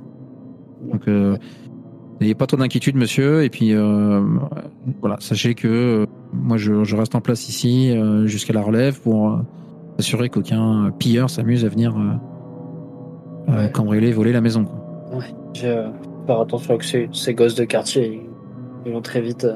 Donc, 0.91 1.07
n'ayez 2.21 2.35
pas 2.35 2.47
trop 2.47 2.57
d'inquiétude, 2.57 2.97
monsieur, 2.97 3.45
et 3.45 3.51
puis 3.51 3.75
voilà, 5.01 5.17
sachez 5.21 5.55
que 5.55 6.07
moi, 6.33 6.57
je, 6.57 6.85
je 6.85 6.97
reste 6.97 7.15
en 7.15 7.21
place 7.21 7.49
ici 7.51 7.95
jusqu'à 8.25 8.55
la 8.55 8.63
relève 8.63 8.99
pour 9.03 9.39
assurer 9.99 10.31
qu'aucun 10.31 10.91
pilleur 10.99 11.29
s'amuse 11.31 11.65
à 11.65 11.69
venir 11.69 11.95
Ouais. 13.47 13.71
cambrioler, 13.73 14.11
voler 14.11 14.33
la 14.33 14.41
maison. 14.41 14.65
quoi. 14.65 15.19
Ouais. 15.19 15.35
Faire 16.27 16.41
attention 16.41 16.79
que 16.79 16.85
ces, 16.87 17.11
ces 17.13 17.35
gosses 17.35 17.55
de 17.57 17.65
quartier, 17.65 18.27
ils 18.87 18.93
vont 18.93 19.03
très 19.03 19.21
vite. 19.21 19.47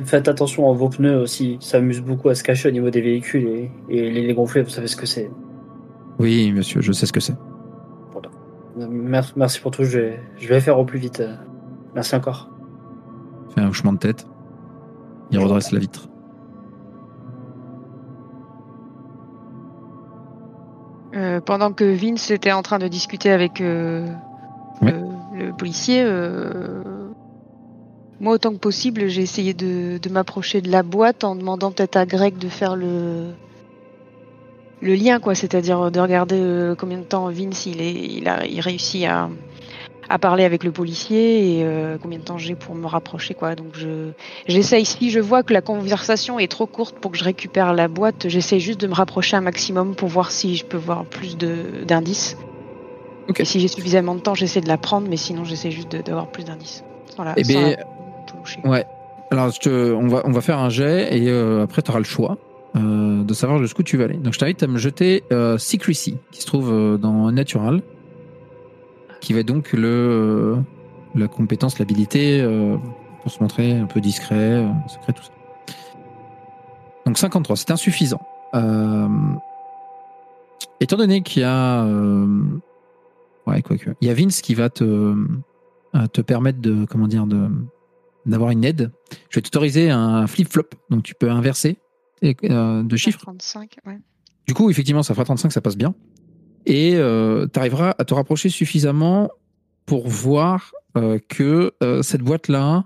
Euh. 0.00 0.04
Faites 0.04 0.28
attention 0.28 0.70
à 0.70 0.74
vos 0.74 0.88
pneus 0.88 1.18
aussi. 1.20 1.54
Ils 1.60 1.62
s'amusent 1.62 2.02
beaucoup 2.02 2.28
à 2.28 2.34
se 2.34 2.42
cacher 2.42 2.68
au 2.68 2.72
niveau 2.72 2.90
des 2.90 3.00
véhicules 3.00 3.46
et, 3.46 3.70
et 3.88 4.10
les, 4.10 4.26
les 4.26 4.34
gonfler. 4.34 4.62
Vous 4.62 4.70
savez 4.70 4.86
ce 4.86 4.96
que 4.96 5.06
c'est. 5.06 5.30
Oui, 6.18 6.52
monsieur, 6.52 6.80
je 6.80 6.92
sais 6.92 7.06
ce 7.06 7.12
que 7.12 7.20
c'est. 7.20 7.34
Euh, 8.78 8.86
Merci, 8.90 9.32
merci 9.36 9.60
pour 9.60 9.70
tout. 9.70 9.84
Je 9.84 9.98
vais, 9.98 10.20
je 10.38 10.48
vais 10.48 10.60
faire 10.60 10.78
au 10.78 10.84
plus 10.84 10.98
vite. 10.98 11.20
euh. 11.20 11.34
Merci 11.94 12.14
encore. 12.16 12.48
Fait 13.54 13.60
un 13.60 13.68
hochement 13.68 13.92
de 13.92 13.98
tête. 13.98 14.26
Il 15.30 15.38
redresse 15.38 15.72
la 15.72 15.78
vitre. 15.78 16.08
Euh, 21.14 21.40
pendant 21.40 21.72
que 21.72 21.84
Vince 21.84 22.30
était 22.30 22.52
en 22.52 22.62
train 22.62 22.78
de 22.78 22.88
discuter 22.88 23.30
avec 23.30 23.60
euh, 23.60 24.06
Ouais. 24.80 24.92
le, 25.34 25.46
le 25.46 25.52
policier, 25.52 26.02
euh, 26.04 26.82
moi 28.22 28.34
autant 28.34 28.52
que 28.52 28.58
possible, 28.58 29.08
j'ai 29.08 29.22
essayé 29.22 29.52
de, 29.52 29.98
de 29.98 30.08
m'approcher 30.08 30.60
de 30.60 30.70
la 30.70 30.84
boîte 30.84 31.24
en 31.24 31.34
demandant 31.34 31.72
peut-être 31.72 31.96
à 31.96 32.06
Greg 32.06 32.38
de 32.38 32.48
faire 32.48 32.76
le 32.76 33.32
le 34.80 34.94
lien, 34.94 35.18
quoi. 35.18 35.34
C'est-à-dire 35.34 35.90
de 35.90 36.00
regarder 36.00 36.38
euh, 36.38 36.74
combien 36.76 36.98
de 36.98 37.04
temps 37.04 37.28
Vince 37.30 37.66
il, 37.66 37.80
est, 37.80 37.92
il, 37.92 38.28
a, 38.28 38.46
il 38.46 38.60
réussit 38.60 39.04
à, 39.06 39.28
à 40.08 40.18
parler 40.18 40.44
avec 40.44 40.62
le 40.62 40.70
policier 40.70 41.58
et 41.58 41.64
euh, 41.64 41.98
combien 42.00 42.20
de 42.20 42.24
temps 42.24 42.38
j'ai 42.38 42.54
pour 42.54 42.76
me 42.76 42.86
rapprocher, 42.86 43.34
quoi. 43.34 43.56
Donc 43.56 43.74
je 43.74 44.12
j'essaye. 44.46 44.84
Si 44.84 45.10
je 45.10 45.18
vois 45.18 45.42
que 45.42 45.52
la 45.52 45.60
conversation 45.60 46.38
est 46.38 46.48
trop 46.48 46.66
courte 46.66 47.00
pour 47.00 47.10
que 47.10 47.18
je 47.18 47.24
récupère 47.24 47.74
la 47.74 47.88
boîte, 47.88 48.28
j'essaie 48.28 48.60
juste 48.60 48.80
de 48.80 48.86
me 48.86 48.94
rapprocher 48.94 49.36
un 49.36 49.40
maximum 49.40 49.96
pour 49.96 50.08
voir 50.08 50.30
si 50.30 50.54
je 50.54 50.64
peux 50.64 50.76
voir 50.76 51.06
plus 51.06 51.36
de 51.36 51.84
d'indices. 51.84 52.36
Et 53.36 53.44
si 53.44 53.58
j'ai 53.58 53.68
suffisamment 53.68 54.14
de 54.14 54.20
temps, 54.20 54.34
j'essaie 54.34 54.60
de 54.60 54.68
la 54.68 54.78
prendre, 54.78 55.08
mais 55.08 55.16
sinon 55.16 55.42
j'essaie 55.42 55.72
juste 55.72 55.96
d'avoir 55.96 56.30
plus 56.30 56.44
d'indices. 56.44 56.84
Voilà. 57.16 57.34
Eh 57.36 57.42
sans 57.42 57.48
bien, 57.48 57.70
la 57.70 57.76
Ouais. 58.64 58.86
Alors, 59.32 59.50
on, 59.66 60.08
va, 60.08 60.20
on 60.26 60.30
va 60.30 60.40
faire 60.42 60.58
un 60.58 60.68
jet 60.68 61.16
et 61.16 61.30
euh, 61.30 61.62
après, 61.62 61.80
tu 61.80 61.90
auras 61.90 62.00
le 62.00 62.04
choix 62.04 62.36
euh, 62.76 63.24
de 63.24 63.32
savoir 63.32 63.58
jusqu'où 63.60 63.82
tu 63.82 63.96
vas 63.96 64.04
aller. 64.04 64.18
Donc, 64.18 64.34
je 64.34 64.38
t'invite 64.38 64.62
à 64.62 64.66
me 64.66 64.76
jeter 64.76 65.24
euh, 65.32 65.56
Secrecy, 65.56 66.18
qui 66.32 66.42
se 66.42 66.46
trouve 66.46 66.98
dans 66.98 67.32
Natural, 67.32 67.80
qui 69.22 69.32
va 69.32 69.42
donc 69.42 69.72
le, 69.72 70.58
la 71.14 71.28
compétence, 71.28 71.78
l'habilité 71.78 72.46
pour 73.22 73.32
se 73.32 73.42
montrer 73.42 73.72
un 73.72 73.86
peu 73.86 74.02
discret, 74.02 74.66
secret, 74.86 75.14
tout 75.14 75.22
ça. 75.22 75.32
Donc, 77.06 77.16
53, 77.16 77.56
c'est 77.56 77.70
insuffisant. 77.70 78.20
Étant 80.78 80.96
donné 80.98 81.22
qu'il 81.22 81.40
y 81.40 81.44
a. 81.46 81.86
ouais, 83.46 83.62
quoique. 83.62 83.90
Il 84.02 84.08
y 84.08 84.10
a 84.10 84.14
Vince 84.14 84.42
qui 84.42 84.54
va 84.54 84.68
te, 84.68 85.14
te 86.12 86.20
permettre 86.20 86.60
de. 86.60 86.84
Comment 86.84 87.06
dire 87.06 87.26
de 87.26 87.48
d'avoir 88.26 88.50
une 88.50 88.64
aide. 88.64 88.90
Je 89.30 89.38
vais 89.38 89.42
t'autoriser 89.42 89.90
un 89.90 90.26
flip-flop, 90.26 90.68
donc 90.90 91.02
tu 91.02 91.14
peux 91.14 91.30
inverser 91.30 91.78
et, 92.22 92.36
euh, 92.44 92.82
de 92.82 92.96
chiffres. 92.96 93.20
35, 93.20 93.76
ouais. 93.86 93.98
Du 94.46 94.54
coup, 94.54 94.70
effectivement, 94.70 95.02
ça 95.02 95.14
fera 95.14 95.24
35, 95.24 95.52
ça 95.52 95.60
passe 95.60 95.76
bien. 95.76 95.94
Et 96.66 96.92
tu 96.92 97.58
arriveras 97.58 97.94
à 97.98 98.04
te 98.04 98.14
rapprocher 98.14 98.48
suffisamment 98.48 99.30
pour 99.86 100.08
voir 100.08 100.70
euh, 100.96 101.18
que 101.28 101.72
euh, 101.82 102.02
cette 102.02 102.22
boîte-là, 102.22 102.84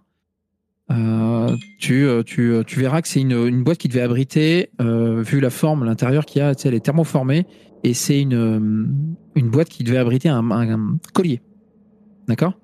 euh, 0.90 1.54
tu, 1.78 2.06
euh, 2.06 2.22
tu, 2.22 2.52
euh, 2.52 2.62
tu 2.62 2.78
verras 2.78 3.02
que 3.02 3.08
c'est 3.08 3.20
une, 3.20 3.32
une 3.32 3.64
boîte 3.64 3.78
qui 3.78 3.88
devait 3.88 4.02
abriter, 4.02 4.70
euh, 4.80 5.20
vu 5.22 5.40
la 5.40 5.50
forme, 5.50 5.84
l'intérieur 5.84 6.24
qu'il 6.24 6.40
y 6.40 6.42
a, 6.42 6.54
tu 6.54 6.62
sais, 6.62 6.68
elle 6.68 6.74
est 6.74 6.80
thermoformée, 6.84 7.46
et 7.82 7.92
c'est 7.94 8.20
une, 8.20 8.34
euh, 8.34 8.86
une 9.34 9.50
boîte 9.50 9.68
qui 9.68 9.82
devait 9.84 9.98
abriter 9.98 10.28
un, 10.28 10.50
un- 10.50 10.70
un 10.94 10.98
collier. 11.12 11.42
D'accord? 12.28 12.54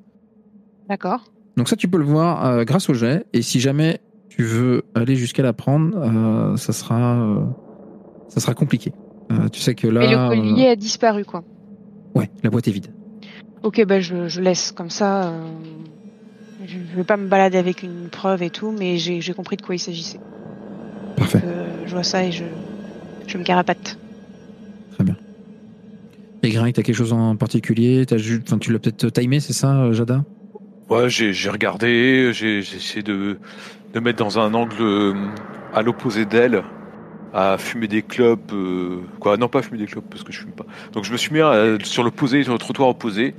D'accord. 0.89 1.32
Donc 1.57 1.69
ça, 1.69 1.77
tu 1.77 1.89
peux 1.89 1.99
le 1.99 2.05
voir 2.05 2.45
euh, 2.47 2.65
grâce 2.65 2.89
au 2.89 2.95
jet. 2.95 3.27
Et 3.33 3.43
si 3.43 3.61
jamais 3.61 4.01
tu 4.29 4.43
veux 4.43 4.85
aller 4.95 5.17
jusqu'à 5.17 5.43
la 5.43 5.53
prendre, 5.53 5.97
euh, 5.99 6.57
ça 6.57 6.73
sera, 6.73 7.21
euh, 7.21 7.45
ça 8.29 8.41
sera 8.41 8.55
compliqué. 8.55 8.93
Tu 9.51 9.61
sais 9.61 9.75
que 9.75 9.87
là, 9.87 10.01
Mais 10.01 10.11
le 10.11 10.29
collier 10.29 10.69
a 10.69 10.77
disparu, 10.77 11.25
quoi. 11.25 11.43
ouais, 12.15 12.29
la 12.43 12.51
boîte 12.51 12.69
est 12.69 12.73
vide. 12.73 12.89
Ok, 13.63 13.83
bah 13.87 14.01
je, 14.01 14.29
je 14.29 14.41
laisse 14.43 14.73
comme 14.73 14.91
ça. 14.91 15.33
je 16.67 16.77
ne 16.77 16.97
vais 16.97 17.05
pas 17.05 17.17
me 17.17 17.29
balader 17.29 17.57
avec 17.57 17.83
une 17.83 18.09
preuve 18.11 18.43
et 18.43 18.51
tout, 18.51 18.75
mais 18.79 18.99
j'ai 18.99 19.33
compris 19.33 19.57
de 19.57 19.63
quoi 19.63 19.75
il 19.75 19.79
s'agissait. 19.79 20.21
Parfait, 21.17 21.43
je 21.87 21.91
vois 21.93 22.03
ça 22.03 22.25
et 22.25 22.33
je, 22.33 22.45
je 23.27 23.39
me 23.39 23.43
carapate. 23.43 23.97
très 24.93 25.05
bien. 25.05 25.17
Et 26.43 26.51
Greg, 26.51 26.75
t'as 26.75 26.83
quelque 26.83 26.97
chose 26.97 27.13
en 27.15 27.37
particulier? 27.37 28.05
Enfin, 28.11 28.59
tu 28.59 28.73
l'as 28.73 28.81
peut-être 28.81 29.09
timé, 29.11 29.41
c'est 29.41 29.53
ça, 29.55 29.93
Jada? 29.93 30.25
Ouais, 30.91 31.09
j'ai 31.09 31.49
regardé, 31.49 32.33
j'ai 32.35 32.59
essayé 32.59 33.03
de, 33.03 33.39
de 33.95 34.01
mettre 34.01 34.19
dans 34.19 34.39
un 34.39 34.53
angle 34.53 34.77
euh, 34.81 35.15
à 35.73 35.81
l'opposé 35.81 36.27
d'elle, 36.27 36.63
à 37.33 37.57
fumer 37.57 37.89
des 37.89 38.03
clopes, 38.03 38.53
euh, 38.53 38.99
quoi, 39.19 39.39
non 39.39 39.49
pas 39.49 39.63
fumer 39.63 39.79
des 39.79 39.87
clopes 39.87 40.05
parce 40.11 40.23
que 40.23 40.33
je 40.33 40.41
fume 40.41 40.53
pas. 40.53 40.67
Donc 40.93 41.05
je 41.05 41.13
me 41.13 41.17
suis 41.17 41.33
mis 41.33 41.41
euh, 41.41 41.79
sur 41.83 42.03
l'opposé, 42.03 42.43
sur 42.43 42.53
le 42.53 42.59
trottoir 42.59 42.91
opposé, 42.91 43.35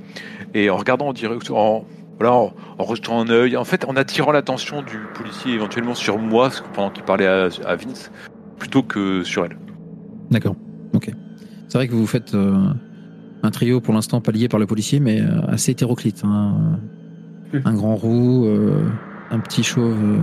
et 0.52 0.68
en 0.68 0.76
regardant 0.76 1.08
en 1.08 1.12
direct, 1.12 1.48
en, 1.52 1.84
voilà, 2.18 2.34
en, 2.34 2.54
en 2.78 2.84
rejetant 2.84 3.20
un 3.20 3.28
œil, 3.28 3.56
en 3.56 3.64
fait, 3.64 3.84
en 3.84 3.94
attirant 3.94 4.32
l'attention 4.32 4.82
du 4.82 4.98
policier 5.14 5.54
éventuellement 5.54 5.94
sur 5.94 6.18
moi 6.18 6.50
pendant 6.72 6.90
qu'il 6.90 7.04
parlait 7.04 7.26
à, 7.28 7.48
à 7.66 7.76
Vince, 7.76 8.10
plutôt 8.58 8.82
que 8.82 9.22
sur 9.22 9.44
elle. 9.44 9.56
D'accord, 10.30 10.56
ok. 10.92 11.10
C'est 11.68 11.78
vrai 11.78 11.86
que 11.86 11.94
vous 11.94 12.06
faites 12.06 12.34
un 12.34 13.50
trio 13.50 13.80
pour 13.80 13.94
l'instant 13.94 14.20
pas 14.20 14.32
lié 14.32 14.48
par 14.48 14.58
le 14.58 14.66
policier, 14.66 14.98
mais 14.98 15.20
assez 15.48 15.72
hétéroclite. 15.72 16.22
hein. 16.24 16.80
Un 17.64 17.74
grand 17.74 17.94
roux, 17.94 18.46
euh, 18.46 18.88
un 19.30 19.38
petit 19.38 19.62
chauve 19.62 19.96
euh, 20.02 20.18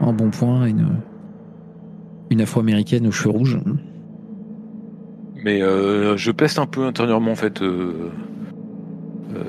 en 0.00 0.12
bon 0.12 0.30
point, 0.30 0.66
une, 0.66 2.40
afro-américaine 2.40 3.06
aux 3.06 3.10
cheveux 3.10 3.30
rouges. 3.30 3.58
Mais 5.44 5.62
euh, 5.62 6.16
je 6.16 6.30
peste 6.30 6.58
un 6.58 6.66
peu 6.66 6.84
intérieurement 6.84 7.32
en 7.32 7.36
fait. 7.36 7.62
Euh, 7.62 8.10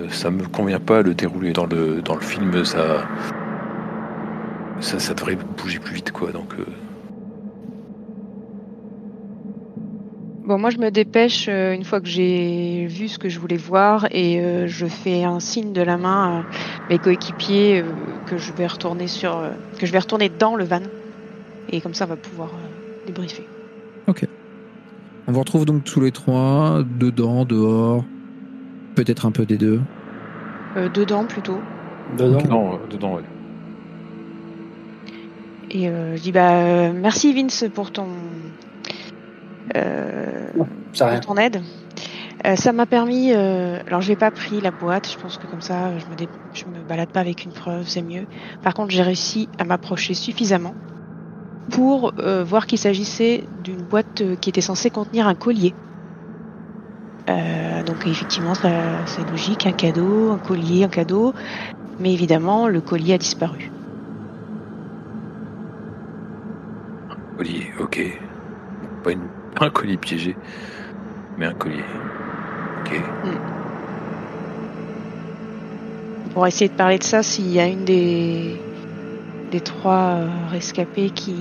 ça 0.10 0.32
me 0.32 0.44
convient 0.46 0.80
pas 0.80 1.02
le 1.02 1.14
déroulé 1.14 1.52
dans 1.52 1.66
le 1.66 2.02
dans 2.02 2.16
le 2.16 2.22
film. 2.22 2.64
Ça 2.64 3.08
ça, 4.80 5.00
ça 5.00 5.14
devrait 5.14 5.38
bouger 5.58 5.80
plus 5.80 5.96
vite 5.96 6.12
quoi. 6.12 6.32
Donc 6.32 6.54
euh, 6.58 6.66
Bon, 10.50 10.58
moi, 10.58 10.72
je 10.72 10.80
me 10.80 10.90
dépêche 10.90 11.46
euh, 11.48 11.76
une 11.76 11.84
fois 11.84 12.02
que 12.02 12.08
j'ai 12.08 12.88
vu 12.88 13.08
ce 13.08 13.20
que 13.20 13.30
je 13.30 13.40
voulais 13.40 13.56
voir 13.56 14.08
et 14.10 14.42
euh, 14.42 14.66
je 14.66 14.88
fais 14.88 15.24
un 15.24 15.40
signe 15.40 15.74
de 15.74 15.82
la 15.84 15.96
main 15.96 16.40
à 16.40 16.90
mes 16.90 16.98
coéquipiers 16.98 17.82
euh, 17.82 17.92
que 18.26 18.40
je 18.40 18.52
vais 18.54 18.66
retourner 18.66 19.06
sur, 19.08 19.38
euh, 19.38 19.52
que 19.78 19.86
je 19.86 19.92
vais 19.92 20.00
retourner 20.00 20.28
dans 20.28 20.56
le 20.56 20.64
van 20.64 20.82
et 21.72 21.82
comme 21.82 21.94
ça, 21.94 22.06
on 22.06 22.08
va 22.08 22.16
pouvoir 22.16 22.50
euh, 22.50 23.06
débriefer. 23.06 23.46
On 25.28 25.32
vous 25.32 25.40
retrouve 25.40 25.66
donc 25.66 25.84
tous 25.84 26.02
les 26.02 26.12
trois, 26.12 26.82
dedans, 26.98 27.46
dehors, 27.46 28.04
peut-être 28.96 29.28
un 29.28 29.32
peu 29.32 29.46
des 29.46 29.60
deux. 29.60 29.80
Euh, 30.78 30.90
dedans 30.90 31.26
plutôt. 31.26 31.60
Dedans. 32.18 32.42
non, 32.50 32.74
euh, 32.74 32.78
dedans 32.90 33.14
ouais. 33.18 33.22
Et 35.70 35.88
euh, 35.88 36.18
je 36.18 36.24
dis 36.24 36.32
bah 36.32 36.54
euh, 36.54 36.92
merci 36.92 37.36
Vince 37.36 37.66
pour 37.72 37.92
ton 37.92 38.08
Ça 40.94 41.08
rien. 41.08 41.20
pour 41.20 41.36
ton 41.36 41.38
aide. 41.38 41.64
Euh, 42.46 42.56
ça 42.56 42.74
m'a 42.74 42.86
permis. 42.86 43.34
euh, 43.34 43.80
alors, 43.88 44.02
j'ai 44.02 44.16
pas 44.16 44.32
pris 44.32 44.62
la 44.62 44.72
boîte. 44.72 45.10
Je 45.12 45.18
pense 45.18 45.38
que 45.38 45.48
comme 45.48 45.62
ça, 45.62 45.98
je 46.00 46.08
me, 46.08 46.16
dé- 46.16 46.30
je 46.54 46.70
me 46.70 46.84
balade 46.84 47.12
pas 47.12 47.20
avec 47.22 47.46
une 47.46 47.54
preuve, 47.54 47.88
c'est 47.88 48.02
mieux. 48.02 48.28
Par 48.62 48.74
contre, 48.74 48.92
j'ai 48.92 49.04
réussi 49.04 49.50
à 49.58 49.66
m'approcher 49.66 50.14
suffisamment 50.14 50.78
pour 51.72 52.14
euh, 52.20 52.44
voir 52.44 52.68
qu'il 52.68 52.80
s'agissait 52.80 53.48
d'une 53.52 53.86
boîte 53.86 54.22
euh, 54.22 54.36
qui 54.36 54.50
était 54.50 54.62
censée 54.62 54.92
contenir 54.92 55.28
un 55.28 55.36
collier. 55.36 55.76
Euh, 57.30 57.84
donc, 57.84 58.08
effectivement, 58.08 58.56
ça- 58.56 59.06
c'est 59.06 59.24
logique, 59.24 59.66
un 59.66 59.74
cadeau, 59.74 60.32
un 60.32 60.40
collier, 60.40 60.84
un 60.84 60.90
cadeau. 60.90 61.34
Mais 62.00 62.14
évidemment, 62.14 62.68
le 62.68 62.82
collier 62.82 63.14
a 63.14 63.18
disparu. 63.18 63.74
Collier, 67.36 67.74
ok. 67.80 68.00
Pas, 69.02 69.12
une, 69.14 69.30
pas 69.56 69.66
un 69.66 69.70
collier 69.70 69.98
piégé, 69.98 70.36
mais 71.38 71.46
un 71.48 71.54
collier. 71.54 71.84
Ok. 72.86 73.02
On 76.26 76.30
pourra 76.34 76.48
essayer 76.48 76.70
de 76.70 76.76
parler 76.76 76.98
de 76.98 77.04
ça 77.04 77.24
s'il 77.24 77.52
y 77.52 77.60
a 77.60 77.68
une 77.68 77.86
des 77.86 78.56
des 79.52 79.62
trois 79.62 80.18
euh, 80.20 80.28
rescapés 80.52 81.10
qui 81.10 81.36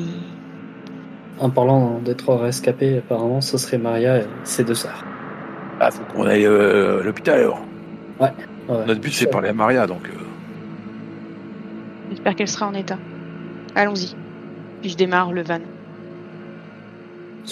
En 1.39 1.51
parlant 1.51 2.01
des 2.05 2.15
trois 2.15 2.39
rescapés, 2.39 2.99
apparemment, 2.99 3.41
ce 3.43 3.59
serait 3.59 3.77
Maria 3.79 4.19
et 4.21 4.27
ses 4.45 4.65
deux 4.65 4.75
sœurs. 4.75 5.05
Ah, 5.79 5.91
faut 5.91 6.03
qu'on 6.13 6.27
aille 6.27 6.47
euh, 6.47 7.01
à 7.01 7.03
l'hôpital 7.05 7.39
alors. 7.41 7.61
Ouais, 8.19 8.33
Notre 8.69 9.01
but 9.01 9.13
c'est 9.13 9.27
de 9.27 9.31
parler 9.31 9.51
à 9.51 9.53
Maria 9.53 9.87
donc. 9.87 10.09
euh, 10.09 10.13
J'espère 12.11 12.35
qu'elle 12.35 12.49
sera 12.49 12.67
en 12.67 12.75
état. 12.75 12.99
Allons-y. 13.75 14.17
Puis 14.81 14.91
je 14.91 14.97
démarre 14.97 15.33
le 15.33 15.43
van. 15.43 15.59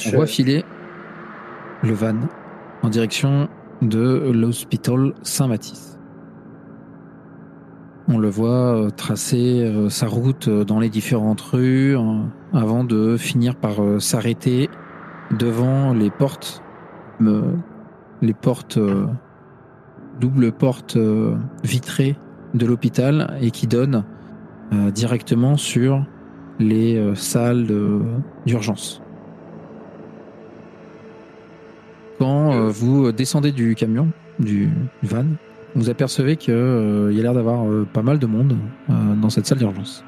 On 0.04 0.10
voit 0.10 0.26
filer 0.26 0.64
le 1.82 1.94
van 1.94 2.16
en 2.82 2.88
direction 2.88 3.48
de 3.82 4.30
l'hôpital 4.32 5.14
Saint-Mathis. 5.22 5.98
On 8.08 8.18
le 8.18 8.28
voit 8.28 8.76
euh, 8.76 8.90
tracer 8.90 9.62
euh, 9.64 9.88
sa 9.88 10.06
route 10.06 10.46
euh, 10.46 10.64
dans 10.64 10.78
les 10.78 10.88
différentes 10.88 11.40
rues 11.40 11.96
hein, 11.96 12.30
avant 12.52 12.84
de 12.84 13.16
finir 13.16 13.56
par 13.56 13.76
s'arrêter 13.98 14.70
devant 15.36 15.92
les 15.92 16.10
portes, 16.10 16.62
les 17.20 18.34
portes, 18.34 18.78
double 20.20 20.52
portes 20.52 20.96
euh, 20.96 21.34
vitrées 21.64 22.16
de 22.54 22.64
l'hôpital 22.64 23.36
et 23.40 23.50
qui 23.50 23.66
donnent 23.66 24.04
directement 24.92 25.56
sur 25.56 26.04
les 26.58 27.12
salles 27.14 27.68
d'urgence. 28.46 29.00
Quand 32.18 32.52
euh, 32.54 32.68
vous 32.68 33.12
descendez 33.12 33.52
du 33.52 33.74
camion, 33.74 34.08
du, 34.38 34.70
van, 35.02 35.24
vous 35.74 35.90
apercevez 35.90 36.36
qu'il 36.36 36.54
y 36.54 37.18
a 37.18 37.22
l'air 37.22 37.34
d'avoir 37.34 37.66
euh, 37.68 37.86
pas 37.92 38.02
mal 38.02 38.18
de 38.18 38.26
monde 38.26 38.56
euh, 38.90 38.92
dans 39.20 39.28
cette 39.30 39.46
salle 39.46 39.58
d'urgence. 39.58 40.04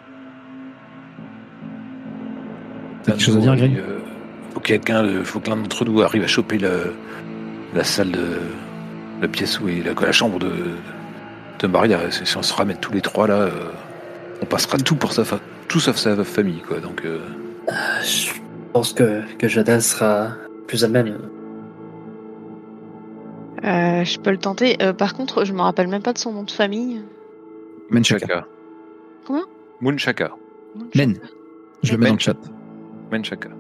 T'as 3.05 3.13
quelque 3.13 3.23
chose 3.25 3.37
à 3.37 3.41
dire, 3.41 3.57
Greg? 3.57 3.77
Euh, 3.79 3.99
faut 4.53 4.61
que 4.61 4.67
quelqu'un, 4.67 5.05
euh, 5.05 5.25
faut 5.25 5.41
que 5.41 5.51
l'un 5.51 5.57
d'entre 5.57 5.85
nous 5.85 6.01
arrive 6.03 6.23
à 6.25 6.27
choper 6.27 6.59
le- 6.59 6.95
la 7.75 7.85
salle 7.85 8.11
de 8.11 8.27
la 9.21 9.29
pièce 9.29 9.61
où 9.61 9.69
est 9.69 9.83
la, 9.85 9.93
la 10.01 10.13
chambre 10.13 10.39
de, 10.39 10.51
de 11.59 11.67
Maria. 11.67 11.99
Si 12.11 12.37
on 12.37 12.43
se 12.43 12.55
ramène 12.55 12.79
tous 12.79 12.93
les 12.93 13.01
trois 13.01 13.27
là, 13.27 13.35
euh, 13.43 13.51
on 14.43 14.47
passera 14.47 14.79
tout 14.79 14.97
pour 14.97 15.13
sa 15.13 15.25
fa- 15.25 15.41
tout 15.69 15.81
sauf 15.81 15.97
sa 15.97 16.23
famille 16.25 16.63
quoi. 16.67 16.81
Donc 16.81 17.03
euh, 17.05 17.19
Je 18.03 18.31
pense 18.73 18.93
que, 18.95 19.21
que 19.39 19.49
Jada 19.49 19.81
sera 19.81 20.29
plus 20.67 20.83
à 20.85 20.89
même. 20.89 21.19
Euh, 23.69 24.03
je 24.05 24.19
peux 24.19 24.31
le 24.31 24.39
tenter. 24.39 24.77
Euh, 24.83 24.93
par 24.93 25.15
contre, 25.15 25.45
je 25.45 25.53
me 25.53 25.61
rappelle 25.61 25.89
même 25.89 26.03
pas 26.03 26.13
de 26.15 26.19
son 26.19 26.33
nom 26.33 26.43
de 26.43 26.51
famille. 26.51 27.03
Menchaka. 27.91 28.27
Chaka. 28.27 28.47
Comment? 29.27 29.45
Munchaka. 29.81 30.31
Men. 30.95 31.19
Je 31.83 31.93
le 31.93 31.99
mets 31.99 32.09
dans 32.09 32.15
le 32.15 32.19
chat. 32.19 32.37
Menchaka. 33.13 33.51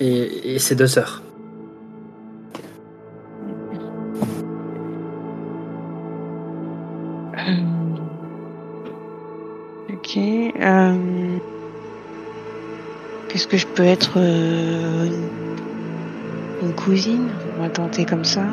Et, 0.00 0.54
et 0.54 0.58
ses 0.58 0.74
deux 0.74 0.86
sœurs. 0.86 1.22
Euh, 7.36 7.56
Ok. 9.92 10.16
euh, 10.16 11.38
Qu'est-ce 13.28 13.46
que 13.46 13.56
je 13.56 13.66
peux 13.66 13.84
être 13.84 14.12
euh, 14.16 15.06
une... 15.06 16.68
une 16.68 16.74
cousine? 16.74 17.28
On 17.58 17.62
va 17.62 17.68
tenter 17.70 18.04
comme 18.04 18.24
ça. 18.24 18.44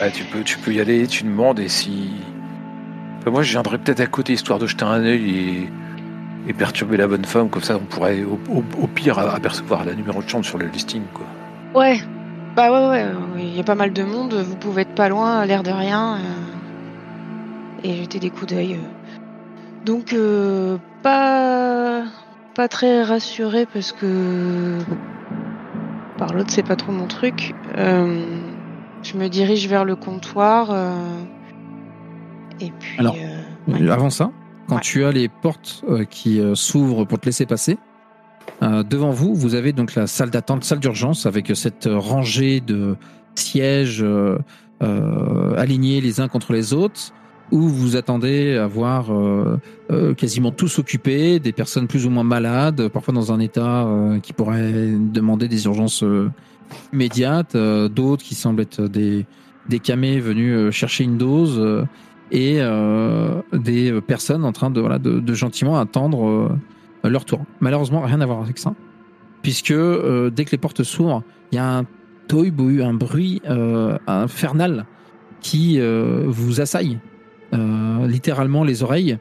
Ah, 0.00 0.10
tu 0.10 0.24
peux, 0.24 0.42
tu 0.42 0.58
peux 0.58 0.72
y 0.72 0.80
aller. 0.80 1.06
Tu 1.06 1.24
demandes 1.24 1.60
et 1.60 1.68
si. 1.68 2.10
Moi, 3.26 3.42
je 3.42 3.52
viendrais 3.52 3.78
peut-être 3.78 4.00
à 4.00 4.06
côté 4.06 4.34
histoire 4.34 4.58
de 4.58 4.66
jeter 4.66 4.84
un 4.84 5.02
œil 5.02 5.30
et, 5.30 5.70
et 6.48 6.52
perturber 6.52 6.96
la 6.96 7.06
bonne 7.06 7.24
femme. 7.24 7.48
Comme 7.48 7.62
ça, 7.62 7.76
on 7.76 7.84
pourrait 7.86 8.22
au, 8.22 8.86
pire 8.86 9.18
apercevoir 9.18 9.84
la 9.84 9.94
numéro 9.94 10.22
de 10.22 10.28
chambre 10.28 10.44
sur 10.44 10.58
le 10.58 10.66
listing 10.66 11.02
quoi. 11.14 11.26
Ouais. 11.74 11.98
Bah 12.54 12.70
ouais, 12.70 12.88
ouais. 12.88 13.06
Il 13.38 13.56
y 13.56 13.60
a 13.60 13.64
pas 13.64 13.74
mal 13.74 13.92
de 13.92 14.02
monde. 14.04 14.34
Vous 14.34 14.56
pouvez 14.56 14.82
être 14.82 14.94
pas 14.94 15.08
loin, 15.08 15.38
à 15.38 15.46
l'air 15.46 15.62
de 15.62 15.70
rien. 15.70 16.16
euh, 16.16 16.18
et 17.82 17.96
jeter 18.02 18.18
des 18.18 18.30
coups 18.30 18.52
d'œil. 18.52 18.74
euh. 18.74 19.16
Donc, 19.84 20.12
euh, 20.12 20.76
pas... 21.02 22.02
pas 22.54 22.68
très 22.68 23.02
rassuré 23.04 23.66
parce 23.72 23.92
que. 23.92 24.78
Par 26.18 26.32
l'autre, 26.34 26.50
c'est 26.50 26.62
pas 26.62 26.76
trop 26.76 26.92
mon 26.92 27.06
truc. 27.06 27.54
Je 29.04 29.16
me 29.16 29.28
dirige 29.28 29.68
vers 29.68 29.84
le 29.84 29.94
comptoir. 29.96 30.68
euh, 30.70 30.96
Et 32.60 32.72
puis. 32.80 32.98
Alors, 32.98 33.14
euh, 33.16 33.72
ouais. 33.72 33.90
Avant 33.90 34.10
ça, 34.10 34.30
quand 34.68 34.76
Ouais. 34.76 34.80
tu 34.80 35.04
as 35.04 35.12
les 35.12 35.28
portes 35.28 35.84
euh, 35.88 36.04
qui 36.04 36.40
s'ouvrent 36.54 37.04
pour 37.04 37.18
te 37.20 37.26
laisser 37.26 37.46
passer, 37.46 37.78
devant 38.62 39.10
vous, 39.10 39.34
vous 39.34 39.54
avez 39.56 39.72
donc 39.72 39.94
la 39.94 40.06
salle 40.06 40.30
d'attente, 40.30 40.64
salle 40.64 40.78
d'urgence, 40.80 41.26
avec 41.26 41.52
cette 41.54 41.86
rangée 41.90 42.60
de 42.60 42.96
sièges 43.34 44.04
alignés 44.80 46.00
les 46.00 46.20
uns 46.20 46.28
contre 46.28 46.52
les 46.54 46.72
autres, 46.72 47.12
où 47.52 47.60
vous 47.60 47.96
attendez 47.96 48.56
à 48.56 48.66
voir 48.66 49.12
euh, 49.12 49.60
euh, 49.90 50.14
quasiment 50.14 50.50
tous 50.50 50.78
occupés, 50.78 51.40
des 51.40 51.52
personnes 51.52 51.86
plus 51.88 52.06
ou 52.06 52.10
moins 52.10 52.24
malades, 52.24 52.88
parfois 52.88 53.12
dans 53.12 53.32
un 53.32 53.40
état 53.40 53.84
euh, 53.84 54.18
qui 54.18 54.32
pourrait 54.32 54.72
demander 55.12 55.46
des 55.46 55.66
urgences 55.66 56.02
immédiates, 56.92 57.54
euh, 57.54 57.88
d'autres 57.88 58.22
qui 58.22 58.34
semblent 58.34 58.62
être 58.62 58.82
des, 58.82 59.26
des 59.68 59.78
camés 59.78 60.20
venus 60.20 60.54
euh, 60.54 60.70
chercher 60.70 61.04
une 61.04 61.18
dose. 61.18 61.58
euh, 61.58 61.84
et 62.30 62.58
des 63.52 64.00
personnes 64.00 64.44
en 64.44 64.52
train 64.52 64.70
de, 64.70 64.80
voilà, 64.80 64.98
de, 64.98 65.34
gentiment 65.34 65.78
attendre 65.78 66.58
leur 67.04 67.24
tour. 67.24 67.44
Malheureusement, 67.60 68.00
rien 68.00 68.20
à 68.20 68.26
voir 68.26 68.40
avec 68.40 68.58
ça, 68.58 68.74
puisque 69.42 69.72
dès 69.72 70.44
que 70.44 70.50
les 70.50 70.58
portes 70.58 70.82
s'ouvrent, 70.82 71.22
il 71.52 71.56
y 71.56 71.58
a 71.58 71.78
un 71.78 71.84
tohu 72.26 72.50
un 72.82 72.94
bruit 72.94 73.40
infernal 74.08 74.86
qui 75.42 75.78
vous 76.26 76.60
assaille 76.60 76.98
littéralement 77.52 78.64
les 78.64 78.82
oreilles, 78.82 79.18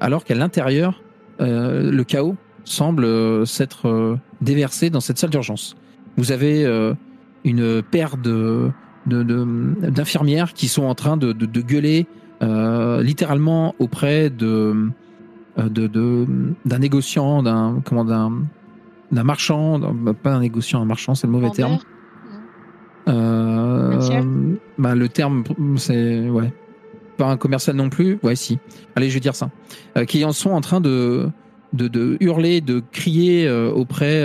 alors 0.00 0.24
qu'à 0.24 0.34
l'intérieur, 0.34 1.02
le 1.38 2.02
chaos 2.02 2.34
semble 2.64 3.46
s'être 3.46 4.18
déversé 4.40 4.90
dans 4.90 5.00
cette 5.00 5.18
salle 5.18 5.30
d'urgence. 5.30 5.76
Vous 6.16 6.32
avez 6.32 6.64
euh, 6.64 6.94
une 7.44 7.82
paire 7.82 8.16
de 8.16 8.70
d'infirmières 9.06 10.52
qui 10.52 10.66
sont 10.68 10.82
en 10.84 10.94
train 10.96 11.16
de, 11.16 11.32
de, 11.32 11.46
de 11.46 11.60
gueuler 11.60 12.06
euh, 12.42 13.02
littéralement 13.02 13.74
auprès 13.78 14.30
de 14.30 14.90
euh, 15.58 15.68
de- 15.68 16.26
d'un 16.64 16.78
négociant, 16.78 17.42
d'un 17.42 17.80
comment 17.84 18.04
d'un 18.04 18.32
d'un 19.12 19.22
marchand, 19.22 19.80
pas 20.22 20.30
d'un 20.32 20.40
négociant, 20.40 20.82
un 20.82 20.84
marchand, 20.84 21.14
c'est 21.14 21.28
le 21.28 21.32
mauvais 21.32 21.50
terme. 21.50 21.78
Euh, 23.08 23.90
Commercial 23.90 24.24
bah, 24.78 24.94
le 24.96 25.08
terme, 25.08 25.44
c'est 25.76 26.28
ouais, 26.28 26.52
pas 27.16 27.26
un 27.30 27.36
commercial 27.36 27.76
non 27.76 27.88
plus? 27.88 28.18
Ouais, 28.24 28.34
si. 28.34 28.58
Allez, 28.96 29.08
je 29.08 29.14
vais 29.14 29.20
dire 29.20 29.36
ça. 29.36 29.50
Euh, 29.96 30.04
qui 30.04 30.24
en 30.24 30.32
sont 30.32 30.50
en 30.50 30.60
train 30.60 30.80
de 30.80 31.28
de, 31.72 31.86
de 31.88 32.16
hurler, 32.20 32.60
de 32.60 32.82
crier 32.92 33.46
euh, 33.46 33.70
auprès 33.70 34.24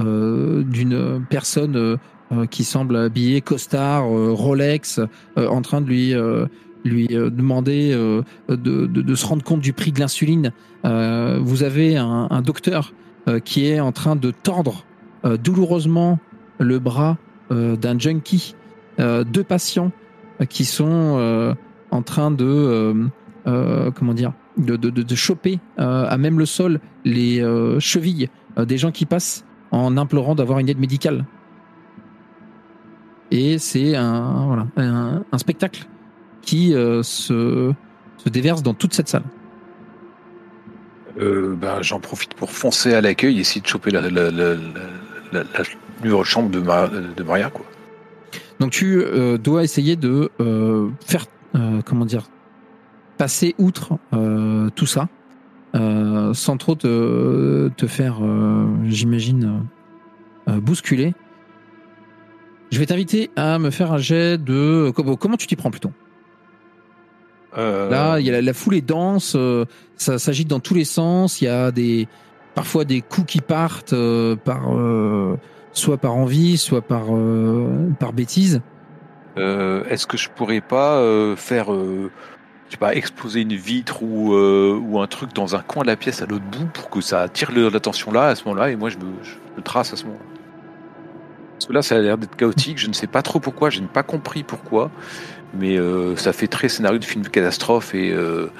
d'une 0.00 1.24
personne 1.28 1.76
euh, 1.76 1.96
euh, 2.32 2.46
qui 2.46 2.64
semble 2.64 2.96
habillée 2.96 3.40
costard, 3.40 4.04
euh, 4.04 4.32
Rolex, 4.32 5.00
euh, 5.36 5.48
en 5.48 5.62
train 5.62 5.80
de 5.80 5.88
lui 5.88 6.14
euh, 6.14 6.46
lui 6.84 7.08
euh, 7.12 7.30
demander 7.30 7.90
euh, 7.92 8.22
de, 8.48 8.86
de, 8.86 9.14
se 9.14 9.26
rendre 9.26 9.42
compte 9.42 9.60
du 9.60 9.72
prix 9.72 9.92
de 9.92 10.00
l'insuline. 10.00 10.52
Euh, 10.84 11.38
vous 11.42 11.62
avez 11.62 11.96
un, 11.96 12.42
docteur 12.42 12.94
euh, 13.28 13.38
qui 13.38 13.66
est 13.66 13.80
en 13.80 13.92
train 13.92 14.16
de 14.16 14.30
tordre 14.30 14.84
euh, 15.24 15.36
douloureusement 15.36 16.18
le 16.58 16.78
bras 16.78 17.18
euh, 17.50 17.76
d'un 17.76 17.98
junkie, 17.98 18.54
euh, 18.98 19.24
deux 19.24 19.44
patients 19.44 19.92
euh, 20.40 20.44
qui 20.44 20.64
sont 20.64 21.16
euh, 21.18 21.54
en 21.90 22.02
train 22.02 22.30
de 22.30 22.46
euh, 22.46 22.94
euh, 23.46 23.90
comment 23.90 24.14
dire 24.14 24.32
de, 24.56 24.76
de, 24.76 25.14
choper 25.14 25.58
euh, 25.78 26.06
à 26.08 26.16
même 26.18 26.38
le 26.38 26.46
sol 26.46 26.80
les 27.04 27.40
euh, 27.40 27.80
chevilles 27.80 28.28
euh, 28.58 28.64
des 28.64 28.78
gens 28.78 28.90
qui 28.90 29.06
passent 29.06 29.44
en 29.70 29.96
implorant 29.96 30.34
d'avoir 30.34 30.58
une 30.58 30.68
aide 30.68 30.78
médicale. 30.78 31.24
Et 33.30 33.58
c'est 33.58 33.94
un, 33.94 34.46
voilà, 34.46 34.66
un, 34.76 35.22
un 35.30 35.38
spectacle 35.38 35.86
qui 36.42 36.74
euh, 36.74 37.02
se, 37.02 37.72
se 38.16 38.28
déverse 38.28 38.62
dans 38.62 38.74
toute 38.74 38.92
cette 38.94 39.08
salle. 39.08 39.22
Euh, 41.20 41.54
ben, 41.54 41.82
j'en 41.82 42.00
profite 42.00 42.34
pour 42.34 42.50
foncer 42.50 42.94
à 42.94 43.00
l'accueil 43.00 43.36
et 43.38 43.40
essayer 43.40 43.60
de 43.60 43.66
choper 43.66 43.90
la, 43.90 44.00
la, 44.00 44.22
chambre 46.24 46.50
de, 46.50 46.60
Ma- 46.60 46.88
de 46.88 47.22
Maria 47.22 47.50
quoi. 47.50 47.64
Donc 48.58 48.70
tu 48.72 49.00
euh, 49.00 49.38
dois 49.38 49.62
essayer 49.64 49.96
de 49.96 50.30
faire, 51.00 51.26
comment 51.84 52.04
dire, 52.04 52.24
passer 53.16 53.54
outre 53.58 53.98
tout 54.74 54.86
ça, 54.86 55.08
euh, 55.74 56.34
sans 56.34 56.56
trop 56.56 56.74
te, 56.74 57.68
te 57.68 57.86
faire, 57.86 58.18
euh, 58.22 58.66
j'imagine, 58.84 59.64
euh, 60.48 60.60
bousculer. 60.60 61.14
Je 62.70 62.78
vais 62.78 62.86
t'inviter 62.86 63.30
à 63.36 63.58
me 63.58 63.70
faire 63.70 63.92
un 63.92 63.98
jet 63.98 64.38
de... 64.38 64.90
Comment, 64.90 65.36
tu 65.36 65.46
t'y 65.46 65.56
prends 65.56 65.70
plutôt? 65.70 65.92
Là, 67.56 68.20
il 68.20 68.26
y 68.26 68.28
a 68.28 68.32
la, 68.32 68.42
la 68.42 68.52
foule 68.52 68.76
est 68.76 68.80
dense, 68.80 69.36
ça 69.96 70.18
s'agite 70.20 70.46
dans 70.46 70.60
tous 70.60 70.74
les 70.74 70.84
sens. 70.84 71.42
Il 71.42 71.46
y 71.46 71.48
a 71.48 71.72
des 71.72 72.06
parfois 72.54 72.84
des 72.84 73.00
coups 73.00 73.26
qui 73.26 73.40
partent 73.40 73.94
par 74.44 74.68
soit 75.72 75.98
par 75.98 76.14
envie, 76.14 76.58
soit 76.58 76.82
par 76.82 77.06
par 77.98 78.12
bêtise. 78.12 78.62
Est-ce 79.36 80.06
que 80.06 80.16
je 80.16 80.30
pourrais 80.30 80.60
pas 80.60 81.02
faire, 81.36 81.66
je 82.70 82.76
sais 82.76 82.78
pas, 82.78 82.94
exploser 82.94 83.40
une 83.40 83.56
vitre 83.56 84.04
ou, 84.04 84.32
euh, 84.32 84.78
ou 84.80 85.00
un 85.00 85.08
truc 85.08 85.34
dans 85.34 85.56
un 85.56 85.60
coin 85.60 85.82
de 85.82 85.88
la 85.88 85.96
pièce 85.96 86.22
à 86.22 86.26
l'autre 86.26 86.44
bout 86.44 86.66
pour 86.66 86.88
que 86.88 87.00
ça 87.00 87.20
attire 87.20 87.50
l'attention 87.50 88.12
là 88.12 88.28
à 88.28 88.36
ce 88.36 88.44
moment-là 88.44 88.70
et 88.70 88.76
moi 88.76 88.90
je 88.90 88.96
me, 88.96 89.60
trace 89.64 89.92
à 89.92 89.96
ce 89.96 90.04
moment-là. 90.04 90.24
Parce 91.54 91.66
que 91.66 91.72
là 91.72 91.82
ça 91.82 91.96
a 91.96 91.98
l'air 91.98 92.16
d'être 92.16 92.36
chaotique, 92.36 92.78
je 92.78 92.86
ne 92.86 92.92
sais 92.92 93.08
pas 93.08 93.22
trop 93.22 93.40
pourquoi, 93.40 93.70
je 93.70 93.80
n'ai 93.80 93.88
pas 93.88 94.04
compris 94.04 94.44
pourquoi, 94.44 94.92
mais 95.52 95.78
euh, 95.78 96.14
ça 96.14 96.32
fait 96.32 96.46
très 96.46 96.68
scénario 96.68 97.00
de 97.00 97.04
film 97.04 97.24
de 97.24 97.28
catastrophe 97.28 97.92
et 97.92 98.12
euh, 98.12 98.52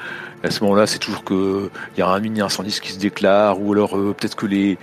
à 0.42 0.50
ce 0.50 0.64
moment-là 0.64 0.88
c'est 0.88 0.98
toujours 0.98 1.22
que 1.22 1.70
il 1.96 2.00
y 2.00 2.02
a 2.02 2.08
un 2.08 2.18
mini 2.18 2.40
incendie 2.40 2.76
qui 2.82 2.90
se 2.90 2.98
déclare 2.98 3.62
ou 3.62 3.72
alors 3.72 3.92
peut-être 3.92 4.34
que 4.34 4.46
les 4.46 4.76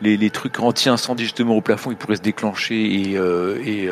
les, 0.00 0.30
trucs 0.30 0.58
anti-incendie 0.58 1.24
justement 1.24 1.56
au 1.56 1.60
plafond 1.60 1.90
ils 1.90 1.96
pourraient 1.96 2.16
se 2.16 2.22
déclencher 2.22 3.12
et, 3.12 3.88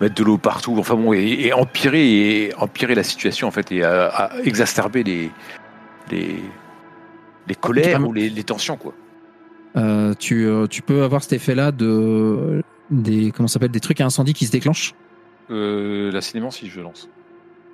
mettre 0.00 0.14
de 0.14 0.24
l'eau 0.24 0.38
partout, 0.38 0.74
enfin 0.78 0.94
bon, 0.94 1.12
et, 1.12 1.46
et 1.46 1.52
empirer 1.52 2.46
et 2.46 2.54
empirer 2.56 2.94
la 2.94 3.02
situation 3.02 3.48
en 3.48 3.50
fait 3.50 3.72
et 3.72 3.82
à, 3.82 4.08
à 4.08 4.40
exacerber 4.40 5.02
les 5.02 5.30
les 6.10 6.36
les 7.46 7.54
colères 7.54 8.06
ou 8.06 8.12
les, 8.12 8.28
les 8.30 8.44
tensions 8.44 8.76
quoi. 8.76 8.94
Euh, 9.76 10.14
tu 10.14 10.46
euh, 10.46 10.66
tu 10.66 10.82
peux 10.82 11.02
avoir 11.02 11.22
cet 11.22 11.34
effet-là 11.34 11.72
de 11.72 12.62
des 12.90 13.32
comment 13.32 13.48
ça 13.48 13.54
s'appelle 13.54 13.70
des 13.70 13.80
trucs 13.80 14.00
à 14.00 14.06
incendie 14.06 14.32
qui 14.34 14.46
se 14.46 14.50
déclenchent? 14.52 14.94
Euh, 15.50 16.10
la 16.12 16.20
cinéma 16.20 16.50
si 16.50 16.68
je 16.68 16.80
lance. 16.80 17.08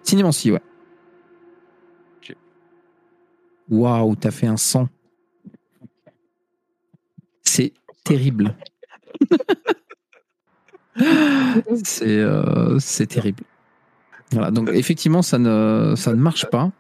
Cinémancie, 0.03 0.53
ouais. 0.53 0.61
Ok. 2.19 2.37
Waouh, 3.71 4.17
t'as 4.17 4.31
fait 4.31 4.47
un 4.47 4.57
100. 4.57 4.89
C'est 7.43 7.73
terrible. 8.05 8.55
c'est 11.85 12.07
euh, 12.07 12.79
c'est 12.79 13.07
terrible. 13.07 13.43
Voilà, 14.33 14.51
donc 14.51 14.71
effectivement, 14.73 15.23
ça 15.23 15.39
ne, 15.39 15.95
ça 15.97 16.13
ne 16.13 16.21
marche 16.21 16.47
pas. 16.47 16.71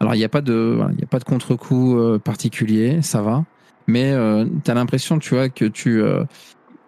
Alors, 0.00 0.14
il 0.14 0.18
n'y 0.18 0.24
a 0.24 0.28
pas 0.28 0.40
de, 0.40 0.74
voilà, 0.76 0.92
y 0.98 1.04
a 1.04 1.06
pas 1.06 1.18
de 1.18 1.24
contre-coup 1.24 1.98
euh, 1.98 2.18
particulier, 2.18 3.02
ça 3.02 3.22
va. 3.22 3.44
Mais 3.86 4.12
euh, 4.12 4.44
tu 4.64 4.70
as 4.70 4.74
l'impression, 4.74 5.18
tu 5.18 5.34
vois, 5.34 5.48
que 5.48 5.64
tu, 5.64 6.00
euh, 6.00 6.24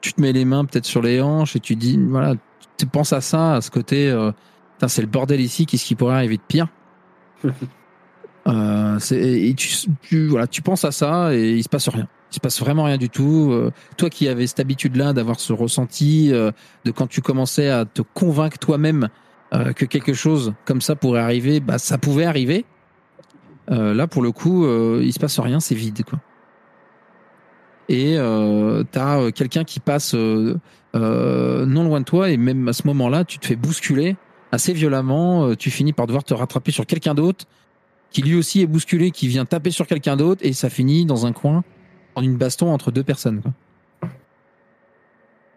tu 0.00 0.12
te 0.12 0.20
mets 0.20 0.32
les 0.32 0.44
mains 0.44 0.64
peut-être 0.64 0.84
sur 0.84 1.02
les 1.02 1.20
hanches 1.20 1.56
et 1.56 1.60
tu 1.60 1.76
dis, 1.76 1.96
voilà, 1.96 2.34
tu 2.76 2.86
penses 2.86 3.12
à 3.12 3.20
ça, 3.20 3.54
à 3.54 3.60
ce 3.60 3.70
côté, 3.70 4.10
euh, 4.10 4.32
c'est 4.86 5.02
le 5.02 5.08
bordel 5.08 5.40
ici, 5.40 5.66
qu'est-ce 5.66 5.84
qui 5.84 5.94
pourrait 5.94 6.16
arriver 6.16 6.36
de 6.36 6.42
pire? 6.46 6.68
Euh, 8.46 8.98
et 9.10 9.54
tu, 9.54 9.70
tu, 10.02 10.26
voilà, 10.26 10.46
tu 10.46 10.60
penses 10.60 10.84
à 10.84 10.92
ça 10.92 11.34
et 11.34 11.52
il 11.52 11.62
se 11.62 11.68
passe 11.70 11.88
rien. 11.88 12.06
Se 12.34 12.40
passe 12.40 12.58
vraiment 12.58 12.82
rien 12.82 12.96
du 12.96 13.10
tout. 13.10 13.50
Euh, 13.52 13.70
toi 13.96 14.10
qui 14.10 14.26
avais 14.26 14.48
cette 14.48 14.58
habitude-là 14.58 15.12
d'avoir 15.12 15.38
ce 15.38 15.52
ressenti, 15.52 16.30
euh, 16.32 16.50
de 16.84 16.90
quand 16.90 17.06
tu 17.06 17.20
commençais 17.20 17.68
à 17.68 17.84
te 17.84 18.02
convaincre 18.02 18.58
toi-même 18.58 19.08
euh, 19.52 19.72
que 19.72 19.84
quelque 19.84 20.14
chose 20.14 20.52
comme 20.64 20.80
ça 20.80 20.96
pourrait 20.96 21.20
arriver, 21.20 21.60
bah 21.60 21.78
ça 21.78 21.96
pouvait 21.96 22.24
arriver. 22.24 22.64
Là, 23.68 24.08
pour 24.08 24.20
le 24.20 24.30
coup, 24.30 24.68
il 25.00 25.10
se 25.12 25.18
passe 25.18 25.38
rien, 25.38 25.58
c'est 25.58 25.74
vide, 25.74 26.02
quoi. 26.04 26.18
Et 27.88 28.18
t'as 28.90 29.30
quelqu'un 29.30 29.64
qui 29.64 29.80
passe 29.80 30.12
non 30.12 30.58
loin 30.92 32.00
de 32.00 32.04
toi, 32.04 32.28
et 32.30 32.36
même 32.36 32.68
à 32.68 32.74
ce 32.74 32.86
moment-là, 32.88 33.24
tu 33.24 33.38
te 33.38 33.46
fais 33.46 33.56
bousculer 33.56 34.16
assez 34.52 34.74
violemment. 34.74 35.54
tu 35.54 35.70
finis 35.70 35.94
par 35.94 36.06
devoir 36.06 36.24
te 36.24 36.34
rattraper 36.34 36.72
sur 36.72 36.84
quelqu'un 36.84 37.14
d'autre, 37.14 37.46
qui 38.10 38.20
lui 38.20 38.36
aussi 38.36 38.60
est 38.60 38.66
bousculé, 38.66 39.12
qui 39.12 39.28
vient 39.28 39.46
taper 39.46 39.70
sur 39.70 39.86
quelqu'un 39.86 40.16
d'autre, 40.16 40.42
et 40.44 40.52
ça 40.52 40.68
finit 40.68 41.06
dans 41.06 41.24
un 41.24 41.32
coin, 41.32 41.64
en 42.14 42.22
une 42.22 42.36
baston 42.36 42.72
entre 42.72 42.90
deux 42.90 43.02
personnes. 43.02 43.40
Quoi. 43.42 43.52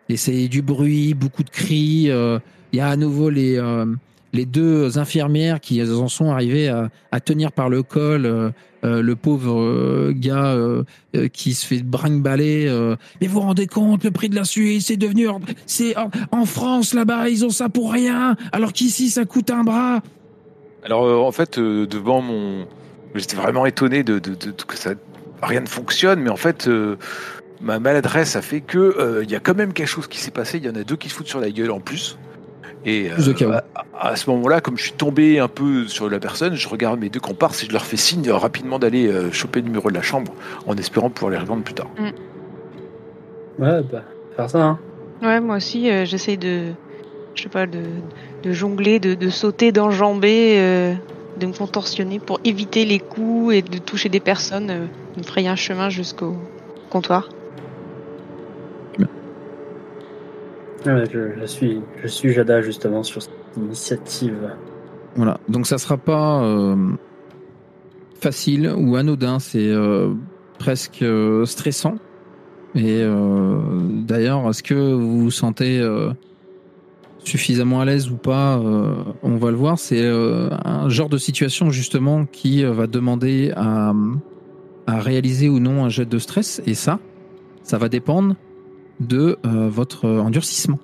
Et 0.10 0.18
c'est 0.18 0.48
du 0.48 0.62
bruit, 0.62 1.14
beaucoup 1.14 1.44
de 1.44 1.50
cris. 1.50 2.10
euh, 2.10 2.40
Il 2.72 2.78
y 2.78 2.82
a 2.82 2.88
à 2.90 2.96
nouveau 2.96 3.30
les, 3.30 3.58
euh, 3.58 3.86
les 4.34 4.46
deux 4.46 4.98
infirmières 4.98 5.60
qui 5.60 5.82
en 5.84 6.08
sont 6.08 6.32
arrivées 6.32 6.70
à, 6.70 7.20
tenir 7.20 7.52
par 7.52 7.70
le 7.70 7.84
col 7.84 8.26
euh, 8.26 8.50
euh, 8.86 9.02
le 9.02 9.16
pauvre 9.16 9.60
euh, 9.60 10.14
gars 10.16 10.54
euh, 10.54 10.84
euh, 11.16 11.28
qui 11.28 11.54
se 11.54 11.66
fait 11.66 11.82
brinque-baller. 11.82 12.68
euh, 12.68 12.96
mais 13.20 13.28
vous 13.28 13.34
vous 13.36 13.40
rendez 13.42 13.68
compte, 13.68 14.04
le 14.04 14.12
prix 14.12 14.30
de 14.30 14.36
la 14.36 14.44
Suisse, 14.44 14.86
c'est 14.88 14.98
devenu... 14.98 15.28
En, 16.32 16.46
France, 16.46 16.94
là-bas, 16.94 17.28
ils 17.30 17.44
ont 17.44 17.50
ça 17.50 17.70
pour 17.70 17.92
rien, 17.92 18.38
alors 18.52 18.74
qu'ici, 18.74 19.10
ça 19.10 19.26
coûte 19.26 19.50
un 19.50 19.64
bras. 19.64 20.02
Alors 20.84 21.06
euh, 21.06 21.18
en 21.18 21.32
fait, 21.32 21.58
euh, 21.58 21.86
devant 21.88 22.22
mon, 22.22 22.68
j'étais 23.16 23.36
vraiment 23.36 23.66
étonné 23.66 24.04
de, 24.04 24.20
de- 24.20 24.36
de- 24.36 24.54
ça 24.76 24.92
rien 25.42 25.62
ne 25.62 25.68
fonctionne, 25.68 26.20
mais 26.22 26.30
en 26.30 26.36
fait, 26.38 26.68
euh, 26.68 26.98
ma 27.62 27.80
maladresse 27.80 28.36
a 28.36 28.42
fait 28.42 28.62
que 28.62 28.78
euh, 28.78 29.24
il 29.24 29.32
y 29.32 29.36
a 29.36 29.40
quand 29.40 29.56
même 29.56 29.74
quelque 29.74 29.88
chose 29.88 30.08
qui 30.08 30.20
s'est 30.20 30.32
passé. 30.32 30.58
Il 30.58 30.66
y 30.66 30.70
en 30.70 30.76
a 30.76 30.84
deux 30.84 30.96
qui 30.96 31.10
se 31.10 31.16
foutent 31.16 31.28
sur 31.28 31.40
la 31.40 31.50
gueule 31.52 31.72
en 31.72 31.80
plus. 31.80 32.18
Et 32.86 33.10
chaos. 33.38 33.52
à, 33.52 33.64
à 34.00 34.16
ce 34.16 34.30
moment-là, 34.30 34.62
comme 34.62 34.78
je 34.78 34.84
suis 34.84 34.94
tombé 34.94 35.40
un 35.40 35.48
peu 35.50 35.88
sur 35.88 36.10
la 36.10 36.20
personne, 36.20 36.54
je 36.54 36.70
regarde 36.70 37.00
mes 37.00 37.10
deux 37.10 37.20
comparses 37.20 37.64
et 37.64 37.68
je 37.68 37.74
leur 37.74 37.84
fais 37.84 37.98
signe 37.98 38.30
euh, 38.30 38.36
rapidement 38.36 38.80
d'aller 38.80 39.08
euh, 39.08 39.32
choper 39.32 39.60
le 39.60 39.66
numéro 39.66 39.90
de 39.90 39.96
la 39.96 40.02
chambre, 40.02 40.32
en 40.68 40.78
espérant 40.78 41.10
pouvoir 41.10 41.32
les 41.32 41.38
rejoindre 41.38 41.64
plus 41.64 41.74
tard. 41.74 41.88
Ouais, 43.60 43.82
bah, 43.92 44.04
faire 44.36 44.50
ça, 44.50 44.64
hein. 44.64 44.80
Ouais, 45.22 45.42
moi 45.42 45.58
aussi, 45.58 45.90
euh, 45.90 46.06
j'essaye 46.06 46.38
de, 46.38 46.68
je 47.34 47.44
sais 47.44 47.50
pas, 47.50 47.66
de, 47.66 47.82
de 48.44 48.52
jongler, 48.52 49.00
de, 49.00 49.16
de 49.16 49.30
sauter, 49.30 49.72
d'enjamber, 49.72 50.58
euh, 50.60 50.94
de 51.38 51.46
me 51.48 51.54
contorsionner 51.54 52.20
pour 52.20 52.40
éviter 52.44 52.86
les 52.86 53.00
coups 53.00 53.56
et 53.56 53.62
de 53.62 53.78
toucher 53.78 54.10
des 54.10 54.20
personnes, 54.20 54.70
euh, 54.70 54.86
me 55.18 55.24
frayer 55.24 55.48
un 55.48 55.56
chemin 55.56 55.90
jusqu'au 55.90 56.36
comptoir. 56.90 57.30
Ouais, 60.86 61.04
je, 61.12 61.40
je 61.40 61.46
suis, 61.46 61.82
je 62.02 62.08
suis 62.08 62.32
Jada 62.32 62.62
justement 62.62 63.04
sur 63.04 63.22
cette 63.22 63.34
initiative. 63.58 64.54
Voilà, 65.16 65.40
donc 65.50 65.68
ça 65.68 65.78
sera 65.78 65.98
pas 65.98 66.44
euh, 66.44 66.76
facile 68.20 68.72
ou 68.78 68.96
anodin, 68.96 69.40
c'est 69.40 69.68
euh, 69.68 70.14
presque 70.60 71.02
euh, 71.02 71.46
stressant. 71.46 71.96
Et 72.76 73.02
euh, 73.02 73.60
d'ailleurs, 74.06 74.48
est-ce 74.50 74.62
que 74.62 74.76
vous 74.76 75.22
vous 75.22 75.32
sentez 75.32 75.80
euh, 75.80 76.12
suffisamment 77.28 77.82
à 77.82 77.86
l'aise 77.86 78.10
ou 78.10 78.16
pas 78.16 78.58
euh, 78.58 79.04
On 79.22 79.36
va 79.36 79.52
le 79.52 79.58
voir. 79.58 79.78
C'est 79.78 80.02
euh, 80.02 80.50
un 80.64 80.90
genre 80.90 81.10
de 81.10 81.18
situation 81.18 81.70
justement 81.70 82.26
qui 82.26 82.64
euh, 82.64 82.72
va 82.72 82.88
demander 82.88 83.52
à, 83.56 83.94
à 84.88 85.00
réaliser 85.00 85.50
ou 85.50 85.60
non 85.60 85.84
un 85.84 85.90
jet 85.90 86.06
de 86.06 86.18
stress. 86.18 86.62
Et 86.66 86.74
ça, 86.74 87.00
ça 87.64 87.78
va 87.78 87.90
dépendre 87.90 88.36
de 89.00 89.38
euh, 89.46 89.70
votre 89.70 90.08
endurcissement. 90.08 90.80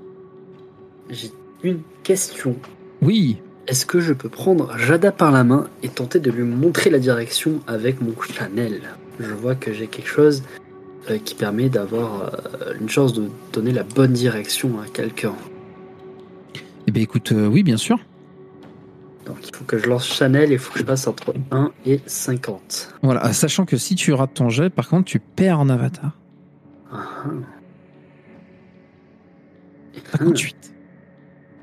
J'ai 1.10 1.32
une 1.63 1.79
question. 2.03 2.56
Oui, 3.01 3.38
Est-ce 3.67 3.86
que 3.86 3.99
je 3.99 4.13
peux 4.13 4.29
prendre 4.29 4.77
Jada 4.77 5.12
par 5.12 5.32
la 5.32 5.43
main 5.43 5.67
et 5.82 5.89
tenter 5.89 6.19
de 6.19 6.29
lui 6.29 6.43
montrer 6.43 6.89
la 6.89 6.99
direction 6.99 7.62
avec 7.67 8.01
mon 8.01 8.13
Chanel 8.21 8.82
Je 9.19 9.34
vois 9.34 9.56
que 9.56 9.73
j'ai 9.73 9.88
quelque 9.88 10.10
chose 10.10 10.43
qui 11.25 11.36
permet 11.36 11.67
d'avoir 11.67 12.32
une 12.79 12.88
chance 12.88 13.12
de 13.12 13.25
donner 13.51 13.73
la 13.73 13.84
bonne 13.84 14.13
direction 14.13 14.79
à 14.79 14.88
quelqu'un. 14.88 15.36
Eh 16.93 16.97
bien 16.97 17.03
écoute, 17.03 17.32
euh, 17.32 17.47
oui, 17.47 17.63
bien 17.63 17.77
sûr. 17.77 17.97
Donc 19.25 19.38
il 19.47 19.56
faut 19.56 19.63
que 19.63 19.79
je 19.79 19.88
lance 19.88 20.06
Chanel 20.06 20.51
et 20.51 20.53
il 20.53 20.60
faut 20.60 20.71
que 20.73 20.79
je 20.79 20.84
passe 20.84 21.08
entre 21.08 21.34
1 21.49 21.71
et 21.88 22.01
50. 22.06 22.93
Voilà, 23.01 23.34
sachant 23.34 23.65
que 23.65 23.77
si 23.77 23.95
tu 23.95 24.13
rates 24.13 24.34
ton 24.36 24.49
jet, 24.49 24.69
par 24.69 24.88
contre, 24.89 25.06
tu 25.06 25.19
perds 25.19 25.60
en 25.60 25.69
avatar. 25.69 26.12
Ah, 26.91 26.97
ah. 27.25 27.29
58. 30.17 30.73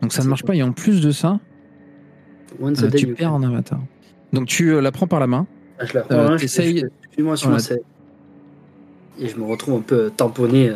Donc 0.03 0.13
ça 0.13 0.25
ne 0.25 0.29
marche 0.29 0.43
pas. 0.43 0.55
Et 0.55 0.63
en 0.63 0.73
plus 0.73 1.01
de 1.01 1.11
ça, 1.13 1.39
Once 2.61 2.83
euh, 2.83 2.91
tu 2.91 3.07
perds 3.15 3.35
en 3.35 3.43
avatar. 3.43 3.79
Donc 4.33 4.47
tu 4.49 4.71
euh, 4.75 4.81
la 4.81 4.91
prends 4.91 5.07
par 5.07 5.21
la 5.21 5.27
main. 5.29 5.47
Ah, 5.79 5.85
je 5.85 5.95
la 5.95 6.03
prends, 6.03 6.17
hein, 6.19 6.37
je- 6.39 6.47
je- 6.47 6.87
sur. 7.37 7.51
Et 9.19 9.29
je 9.29 9.37
me 9.37 9.45
retrouve 9.45 9.75
un 9.79 9.83
peu 9.83 10.11
tamponné 10.17 10.73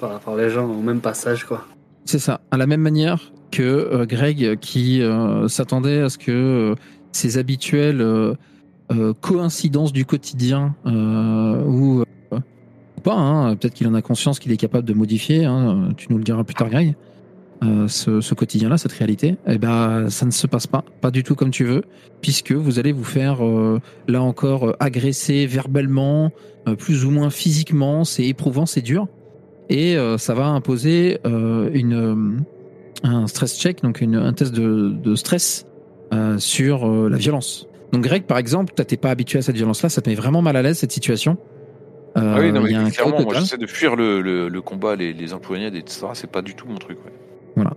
par, 0.00 0.20
par 0.20 0.36
les 0.36 0.48
gens 0.48 0.64
au 0.66 0.80
même 0.80 1.00
passage, 1.00 1.44
quoi. 1.44 1.66
C'est 2.08 2.18
ça. 2.18 2.40
À 2.50 2.56
la 2.56 2.66
même 2.66 2.80
manière 2.80 3.34
que 3.50 3.62
euh, 3.62 4.06
Greg, 4.06 4.58
qui 4.60 5.02
euh, 5.02 5.46
s'attendait 5.46 6.00
à 6.00 6.08
ce 6.08 6.16
que 6.16 6.74
ses 7.12 7.36
habituelles 7.36 8.00
euh, 8.00 8.32
euh, 8.90 9.12
coïncidences 9.12 9.92
du 9.92 10.06
quotidien 10.06 10.74
ou 10.86 12.04
pas, 13.04 13.14
hein, 13.14 13.54
peut-être 13.56 13.74
qu'il 13.74 13.86
en 13.88 13.92
a 13.92 14.00
conscience 14.00 14.38
qu'il 14.38 14.50
est 14.52 14.56
capable 14.56 14.88
de 14.88 14.94
modifier. 14.94 15.44
hein, 15.44 15.90
tu 15.98 16.06
nous 16.08 16.16
le 16.16 16.24
diras 16.24 16.44
plus 16.44 16.54
tard, 16.54 16.70
Greg. 16.70 16.94
ce, 17.60 18.34
quotidien-là, 18.34 18.78
cette 18.78 18.92
réalité, 18.92 19.36
eh 19.46 19.58
ben, 19.58 20.08
ça 20.08 20.24
ne 20.24 20.30
se 20.30 20.46
passe 20.46 20.66
pas, 20.66 20.86
pas 21.02 21.10
du 21.10 21.22
tout 21.22 21.34
comme 21.34 21.50
tu 21.50 21.64
veux, 21.64 21.82
puisque 22.22 22.52
vous 22.52 22.78
allez 22.78 22.92
vous 22.92 23.04
faire, 23.04 23.40
là 24.08 24.22
encore, 24.22 24.74
agresser 24.80 25.44
verbalement, 25.44 26.30
plus 26.78 27.04
ou 27.04 27.10
moins 27.10 27.28
physiquement, 27.28 28.04
c'est 28.04 28.24
éprouvant, 28.24 28.64
c'est 28.64 28.80
dur, 28.80 29.08
et 29.68 29.96
euh, 29.96 30.18
ça 30.18 30.34
va 30.34 30.46
imposer 30.46 31.18
euh, 31.26 31.70
une, 31.72 31.94
euh, 31.94 33.06
un 33.08 33.26
stress 33.26 33.58
check, 33.58 33.82
donc 33.82 34.00
une, 34.00 34.16
un 34.16 34.32
test 34.32 34.52
de, 34.54 34.90
de 34.90 35.14
stress 35.14 35.66
sur 36.38 36.88
la 37.10 37.18
violence. 37.18 37.68
Donc 37.92 38.02
Greg, 38.02 38.24
par 38.24 38.38
exemple, 38.38 38.72
toi, 38.74 38.84
t'es 38.84 38.96
pas 38.96 39.10
habitué 39.10 39.38
à 39.40 39.42
cette 39.42 39.56
violence-là, 39.56 39.88
ça 39.90 40.00
te 40.00 40.08
met 40.08 40.14
vraiment 40.16 40.40
mal 40.40 40.56
à 40.56 40.62
l'aise 40.62 40.78
cette 40.78 40.92
situation. 40.92 41.36
Euh, 42.16 42.34
ah 42.36 42.40
oui, 42.40 42.50
non, 42.50 42.64
il 42.66 42.72
y 42.72 42.74
a 42.74 42.80
mais 42.80 42.86
un 42.86 42.90
clairement, 42.90 43.20
moi 43.22 43.34
j'essaie 43.34 43.58
de 43.58 43.66
fuir 43.66 43.94
le, 43.94 44.22
le, 44.22 44.48
le 44.48 44.62
combat, 44.62 44.96
les, 44.96 45.12
les 45.12 45.34
empoignades, 45.34 45.74
etc. 45.74 46.06
C'est 46.14 46.30
pas 46.30 46.42
du 46.42 46.54
tout 46.54 46.66
mon 46.66 46.76
truc. 46.78 46.98
ouais. 47.04 47.62
Euh, 47.62 47.70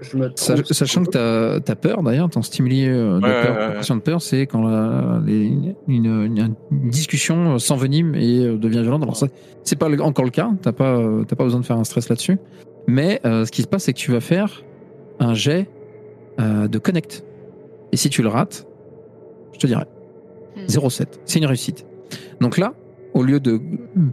Je 0.00 0.16
me 0.16 0.28
trompe. 0.30 0.64
Sachant 0.72 1.04
que 1.04 1.10
t'as 1.58 1.72
as 1.72 1.76
peur 1.76 2.02
d'ailleurs, 2.02 2.28
ton 2.28 2.42
stimuli 2.42 2.86
euh, 2.86 3.18
de 3.18 3.24
Ouais, 3.24 3.42
peur, 3.42 3.56
ouais, 3.56 3.76
ouais. 3.78 3.96
de 3.96 4.00
peur, 4.02 4.20
c'est 4.22 4.42
quand 4.46 4.62
la- 4.62 5.20
les- 5.24 5.46
une, 5.46 5.74
une- 5.88 6.54
une 6.70 6.90
discussion 6.90 7.54
euh, 7.54 7.58
s'envenime 7.58 8.14
et 8.14 8.40
euh, 8.44 8.58
devient 8.58 8.82
violente. 8.82 9.02
Alors 9.02 9.16
c'est 9.62 9.76
pas 9.78 9.88
encore 10.02 10.24
le 10.24 10.30
cas, 10.30 10.50
t'as 10.62 10.72
pas, 10.72 10.96
euh, 10.98 11.24
pas 11.24 11.42
besoin 11.44 11.60
de 11.60 11.64
faire 11.66 11.78
un 11.78 11.84
stress 11.84 12.08
là-dessus. 12.08 12.38
Mais 12.86 13.20
euh, 13.24 13.44
ce 13.46 13.50
qui 13.50 13.62
se 13.62 13.66
passe, 13.66 13.84
c'est 13.84 13.92
que 13.94 13.98
tu 13.98 14.12
vas 14.12 14.20
faire 14.20 14.62
un 15.18 15.34
jet 15.34 15.68
euh, 16.40 16.68
de 16.68 16.78
connect. 16.78 17.24
Et 17.92 17.96
si 17.96 18.10
tu 18.10 18.22
le 18.22 18.28
rates, 18.28 18.66
je 19.54 19.58
te 19.58 19.66
dirais 19.66 19.86
Hmm. 20.56 20.66
0,7. 20.68 21.06
C'est 21.26 21.38
une 21.38 21.44
réussite. 21.46 21.86
Donc 22.40 22.56
là, 22.58 22.72
au 23.14 23.22
lieu 23.22 23.40
de 23.40 23.60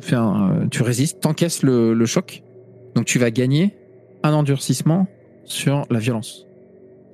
faire, 0.02 0.22
un- 0.24 0.68
tu 0.70 0.82
résistes, 0.84 1.20
t'encaisses 1.22 1.64
le, 1.64 1.94
le 1.94 2.06
choc. 2.06 2.44
Donc 2.96 3.06
tu 3.06 3.18
vas 3.20 3.32
gagner 3.32 3.76
un 4.24 4.34
endurcissement 4.34 5.08
sur 5.46 5.86
la 5.90 6.00
violence. 6.00 6.46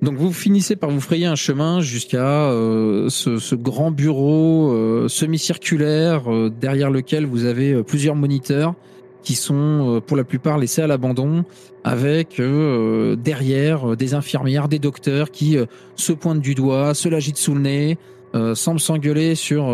Donc 0.02 0.14
vous 0.16 0.32
finissez 0.32 0.76
par 0.76 0.88
vous 0.88 1.00
frayer 1.00 1.26
un 1.26 1.34
chemin 1.34 1.82
jusqu'à 1.82 2.24
euh, 2.24 3.10
ce, 3.10 3.38
ce 3.38 3.54
grand 3.54 3.90
bureau 3.90 4.72
euh, 4.72 5.08
semi-circulaire 5.08 6.32
euh, 6.32 6.48
derrière 6.48 6.90
lequel 6.90 7.26
vous 7.26 7.44
avez 7.44 7.72
euh, 7.72 7.82
plusieurs 7.82 8.14
moniteurs 8.14 8.74
qui 9.22 9.34
sont 9.34 9.96
euh, 9.96 10.00
pour 10.00 10.16
la 10.16 10.24
plupart 10.24 10.56
laissés 10.56 10.80
à 10.80 10.86
l'abandon 10.86 11.44
avec 11.84 12.40
euh, 12.40 13.14
derrière 13.16 13.94
des 13.94 14.14
infirmières, 14.14 14.68
des 14.68 14.78
docteurs 14.78 15.30
qui 15.30 15.58
se 15.96 16.12
pointent 16.12 16.40
du 16.40 16.54
doigt, 16.54 16.94
se 16.94 17.08
l'agitent 17.08 17.38
sous 17.38 17.54
le 17.54 17.60
nez, 17.60 17.98
semblent 18.54 18.80
s'engueuler 18.80 19.34
sur 19.34 19.72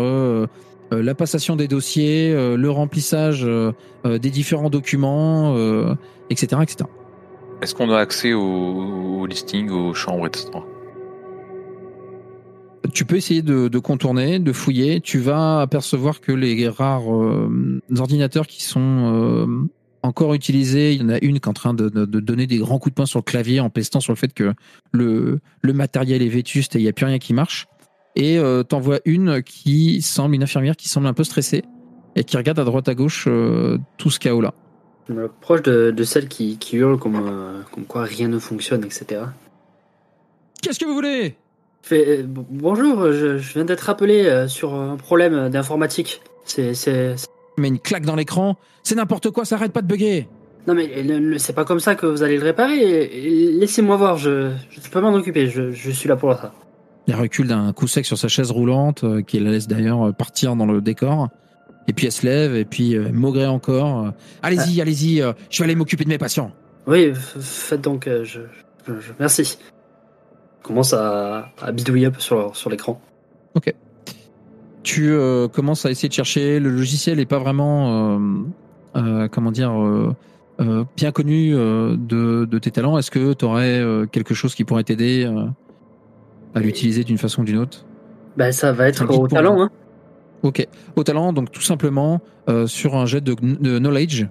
la 0.89 1.15
passation 1.15 1.57
des 1.57 1.67
dossiers, 1.67 2.33
le 2.33 2.69
remplissage 2.69 3.45
des 4.05 4.29
différents 4.29 4.69
documents, 4.69 5.53
etc., 6.29 6.61
etc. 6.63 6.85
Est-ce 7.61 7.73
qu'on 7.73 7.89
a 7.89 7.97
accès 7.97 8.33
au, 8.33 9.25
listing, 9.25 9.69
aux 9.69 9.93
chambres, 9.93 10.27
etc. 10.27 10.49
Tu 12.93 13.05
peux 13.05 13.15
essayer 13.15 13.41
de, 13.41 13.79
contourner, 13.79 14.39
de 14.39 14.53
fouiller. 14.53 15.01
Tu 15.01 15.19
vas 15.19 15.61
apercevoir 15.61 16.21
que 16.21 16.31
les 16.31 16.67
rares 16.69 17.13
euh, 17.13 17.81
ordinateurs 17.97 18.47
qui 18.47 18.63
sont 18.63 18.79
euh, 18.79 19.67
encore 20.03 20.33
utilisés, 20.33 20.93
il 20.93 21.01
y 21.01 21.03
en 21.03 21.09
a 21.09 21.17
une 21.21 21.39
qui 21.39 21.47
est 21.47 21.47
en 21.47 21.53
train 21.53 21.73
de, 21.73 21.89
donner 22.05 22.47
des 22.47 22.57
grands 22.57 22.79
coups 22.79 22.93
de 22.93 22.95
poing 22.95 23.05
sur 23.05 23.19
le 23.19 23.23
clavier 23.23 23.59
en 23.59 23.69
pestant 23.69 23.99
sur 23.99 24.13
le 24.13 24.17
fait 24.17 24.33
que 24.33 24.53
le, 24.91 25.39
matériel 25.63 26.21
est 26.21 26.29
vétuste 26.29 26.75
et 26.75 26.79
il 26.79 26.83
n'y 26.83 26.89
a 26.89 26.93
plus 26.93 27.05
rien 27.05 27.19
qui 27.19 27.33
marche. 27.33 27.67
Et 28.15 28.39
euh, 28.39 28.63
t'en 28.63 28.79
vois 28.79 28.99
une 29.05 29.43
qui 29.43 30.01
semble, 30.01 30.35
une 30.35 30.43
infirmière 30.43 30.75
qui 30.75 30.89
semble 30.89 31.07
un 31.07 31.13
peu 31.13 31.23
stressée 31.23 31.63
et 32.15 32.23
qui 32.23 32.35
regarde 32.35 32.57
à 32.57 32.63
droite 32.63 32.87
à 32.89 32.95
gauche 32.95 33.25
euh, 33.27 33.77
tout 33.97 34.09
ce 34.09 34.19
chaos 34.19 34.41
rapproche 35.09 35.61
de, 35.63 35.91
de 35.91 36.03
celle 36.03 36.27
qui, 36.27 36.57
qui 36.57 36.77
hurle 36.77 36.97
comme, 36.97 37.15
euh, 37.15 37.61
comme 37.71 37.85
quoi 37.85 38.03
rien 38.03 38.27
ne 38.27 38.39
fonctionne, 38.39 38.83
etc. 38.83 39.21
Qu'est-ce 40.61 40.79
que 40.79 40.85
vous 40.85 40.93
voulez? 40.93 41.35
Fait, 41.81 42.19
euh, 42.19 42.23
bonjour, 42.27 43.11
je, 43.11 43.37
je 43.37 43.53
viens 43.53 43.65
d'être 43.65 43.89
appelé 43.89 44.25
euh, 44.25 44.47
sur 44.47 44.73
un 44.73 44.97
problème 44.97 45.49
d'informatique. 45.49 46.21
C'est, 46.45 47.15
Mais 47.57 47.67
une 47.67 47.79
claque 47.79 48.05
dans 48.05 48.15
l'écran, 48.15 48.57
c'est 48.83 48.95
n'importe 48.95 49.31
quoi, 49.31 49.45
ça 49.45 49.55
arrête 49.55 49.73
pas 49.73 49.81
de 49.81 49.87
bugger. 49.87 50.27
Non 50.65 50.73
mais 50.73 51.39
c'est 51.39 51.53
pas 51.53 51.63
comme 51.63 51.79
ça 51.79 51.95
que 51.95 52.05
vous 52.05 52.23
allez 52.23 52.37
le 52.37 52.43
réparer. 52.43 53.07
Laissez-moi 53.53 53.95
voir, 53.95 54.17
je, 54.17 54.51
je 54.69 54.89
peux 54.89 54.99
m'en 54.99 55.13
occuper, 55.13 55.47
je, 55.47 55.71
je 55.71 55.91
suis 55.91 56.09
là 56.09 56.17
pour 56.17 56.33
ça. 56.33 56.51
Il 57.07 57.15
recule 57.15 57.47
d'un 57.47 57.71
coup 57.71 57.87
sec 57.87 58.05
sur 58.05 58.17
sa 58.17 58.27
chaise 58.27 58.51
roulante, 58.51 59.05
qui 59.25 59.39
la 59.39 59.51
laisse 59.51 59.69
d'ailleurs 59.69 60.13
partir 60.13 60.57
dans 60.57 60.65
le 60.65 60.81
décor. 60.81 61.29
Et 61.87 61.93
puis 61.93 62.05
elle 62.05 62.11
se 62.11 62.25
lève, 62.25 62.55
et 62.55 62.65
puis 62.65 62.95
euh, 62.95 63.09
maugret 63.13 63.45
encore. 63.47 64.05
euh, 64.07 64.09
allez-y, 64.43 64.81
allez-y, 64.81 65.21
euh, 65.21 65.31
je 65.49 65.59
vais 65.59 65.63
aller 65.65 65.75
m'occuper 65.75 66.03
de 66.03 66.09
mes 66.09 66.17
patients. 66.17 66.51
Oui, 66.85 67.11
faites 67.15 67.81
donc, 67.81 68.07
euh, 68.07 68.23
je, 68.23 68.41
je- 68.87 68.99
je- 68.99 69.11
merci. 69.19 69.57
Je 70.61 70.67
commence 70.67 70.93
à, 70.93 71.49
à 71.61 71.71
bidouiller 71.71 72.07
un 72.07 72.11
peu 72.11 72.19
sur, 72.19 72.55
sur 72.55 72.69
l'écran. 72.69 72.99
Tu 74.83 75.11
euh, 75.11 75.47
commences 75.49 75.85
à 75.85 75.91
essayer 75.91 76.07
de 76.07 76.13
chercher. 76.13 76.59
Le 76.61 76.69
logiciel 76.69 77.17
n'est 77.17 77.25
pas 77.25 77.39
vraiment, 77.39 78.19
comment 78.93 79.51
dire, 79.51 79.71
euh, 79.73 80.83
bien 80.95 81.11
connu 81.11 81.53
euh, 81.53 81.97
de, 81.97 82.45
de 82.45 82.57
tes 82.59 82.71
talents. 82.71 82.97
Est-ce 82.97 83.11
que 83.11 83.33
tu 83.33 83.43
aurais 83.45 83.83
quelque 84.11 84.33
chose 84.33 84.55
qui 84.55 84.63
pourrait 84.63 84.83
t'aider 84.85 85.29
à 86.55 86.59
l'utiliser 86.59 87.03
d'une 87.03 87.17
façon 87.17 87.41
ou 87.41 87.45
d'une 87.45 87.57
autre? 87.57 87.85
Ben 88.37 88.51
ça 88.53 88.71
va 88.71 88.87
être 88.87 89.03
au 89.09 89.27
talent, 89.27 89.61
hein. 89.61 89.69
Ok. 90.47 90.65
Au 90.95 91.03
talent, 91.03 91.33
donc 91.33 91.51
tout 91.51 91.61
simplement 91.61 92.21
euh, 92.47 92.67
sur 92.67 92.95
un 92.95 93.05
jet 93.05 93.19
de, 93.21 93.35
de 93.41 93.79
knowledge. 93.79 94.25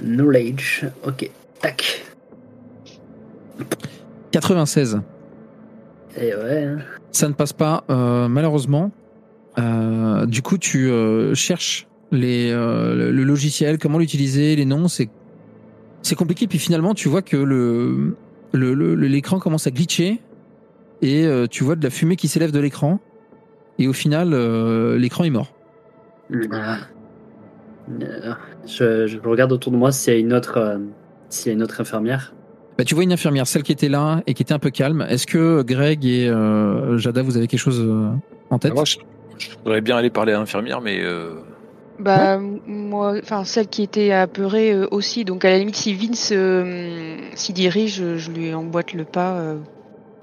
Knowledge, 0.00 0.84
ok. 1.04 1.28
Tac. 1.60 2.04
96. 4.30 5.00
Et 6.16 6.34
ouais. 6.34 6.64
hein. 6.64 6.78
Ça 7.12 7.28
ne 7.28 7.34
passe 7.34 7.52
pas, 7.52 7.82
euh, 7.90 8.28
malheureusement. 8.28 8.92
Euh, 9.58 10.26
du 10.26 10.42
coup, 10.42 10.58
tu 10.58 10.90
cherches 11.34 11.88
les, 12.12 12.50
le, 12.52 13.10
le 13.10 13.24
logiciel, 13.24 13.78
comment 13.78 13.98
l'utiliser, 13.98 14.54
les 14.56 14.64
noms, 14.64 14.86
c'est 14.88 15.08
c'est 16.02 16.14
compliqué. 16.14 16.46
Puis 16.46 16.58
finalement, 16.58 16.94
tu 16.94 17.08
vois 17.08 17.22
que 17.22 17.36
le 17.36 18.16
le- 18.52 18.74
le- 18.74 18.94
l'écran 18.94 19.38
commence 19.38 19.66
à 19.66 19.70
glitcher 19.70 20.20
et 21.02 21.24
euh, 21.26 21.46
tu 21.48 21.62
vois 21.64 21.76
de 21.76 21.82
la 21.84 21.90
fumée 21.90 22.16
qui 22.16 22.28
s'élève 22.28 22.52
de 22.52 22.60
l'écran. 22.60 23.00
Et 23.80 23.88
au 23.88 23.92
final, 23.92 24.34
euh, 24.34 24.96
l'écran 24.98 25.24
est 25.24 25.30
mort. 25.30 25.48
Ah. 26.52 26.76
Euh, 28.02 28.34
Je, 28.66 29.06
je 29.06 29.18
regarde 29.18 29.50
autour 29.52 29.72
de 29.72 29.76
moi 29.78 29.90
s'il 29.90 30.12
y 30.12 30.16
a 30.16 30.20
une 30.20 30.32
autre, 30.32 30.58
euh, 30.58 30.78
s'il 31.28 31.48
y 31.48 31.50
a 31.50 31.54
une 31.54 31.62
autre 31.62 31.80
infirmière. 31.80 32.34
Bah, 32.78 32.84
tu 32.84 32.94
vois 32.94 33.04
une 33.04 33.12
infirmière, 33.12 33.46
celle 33.46 33.62
qui 33.62 33.72
était 33.72 33.88
là 33.88 34.22
et 34.26 34.34
qui 34.34 34.42
était 34.42 34.52
un 34.54 34.58
peu 34.58 34.70
calme. 34.70 35.04
Est-ce 35.08 35.26
que 35.26 35.62
Greg 35.62 36.04
et 36.04 36.28
euh, 36.28 36.98
Jada, 36.98 37.22
vous 37.22 37.36
avez 37.36 37.46
quelque 37.46 37.58
chose 37.60 37.84
en 38.50 38.58
tête? 38.58 38.74
Moi, 38.74 38.84
je, 38.84 38.98
je 39.38 39.48
voudrais 39.64 39.80
bien 39.80 39.96
aller 39.96 40.10
parler 40.10 40.32
à 40.34 40.38
l'infirmière, 40.38 40.80
mais 40.82 41.00
euh, 41.02 41.30
Bah 41.98 42.38
moi, 42.38 43.14
enfin 43.22 43.44
celle 43.44 43.66
qui 43.68 43.82
était 43.82 44.12
apeurée 44.12 44.72
euh, 44.72 44.86
aussi. 44.90 45.24
Donc 45.24 45.44
à 45.44 45.50
la 45.50 45.58
limite, 45.58 45.76
si 45.76 45.94
Vince 45.94 46.32
euh, 46.32 47.16
s'y 47.34 47.52
dirige, 47.54 47.96
je, 47.96 48.16
je 48.18 48.30
lui 48.30 48.54
emboîte 48.54 48.92
le 48.92 49.04
pas. 49.04 49.32
euh, 49.38 49.56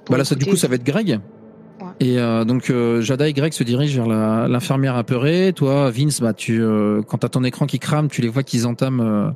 Bah 0.10 0.18
là, 0.18 0.24
ça, 0.26 0.36
du 0.36 0.46
coup, 0.46 0.56
ça 0.56 0.68
va 0.68 0.76
être 0.76 0.86
Greg? 0.86 1.20
Et 2.00 2.20
euh, 2.20 2.46
donc, 2.46 2.70
euh, 2.70 3.02
Jada 3.02 3.28
et 3.28 3.34
Greg 3.34 3.54
se 3.54 3.64
dirigent 3.64 4.04
vers 4.04 4.48
l'infirmière 4.48 4.96
apeurée. 4.96 5.52
Toi, 5.56 5.90
Vince, 5.90 6.22
bah, 6.22 6.34
tu, 6.34 6.62
euh, 6.62 7.02
quand 7.02 7.20
t'as 7.20 7.30
ton 7.30 7.44
écran 7.44 7.66
qui 7.66 7.80
crame, 7.80 8.08
tu 8.08 8.22
les 8.22 8.28
vois 8.28 8.44
qu'ils 8.44 8.68
entament 8.68 9.02
euh, 9.02 9.30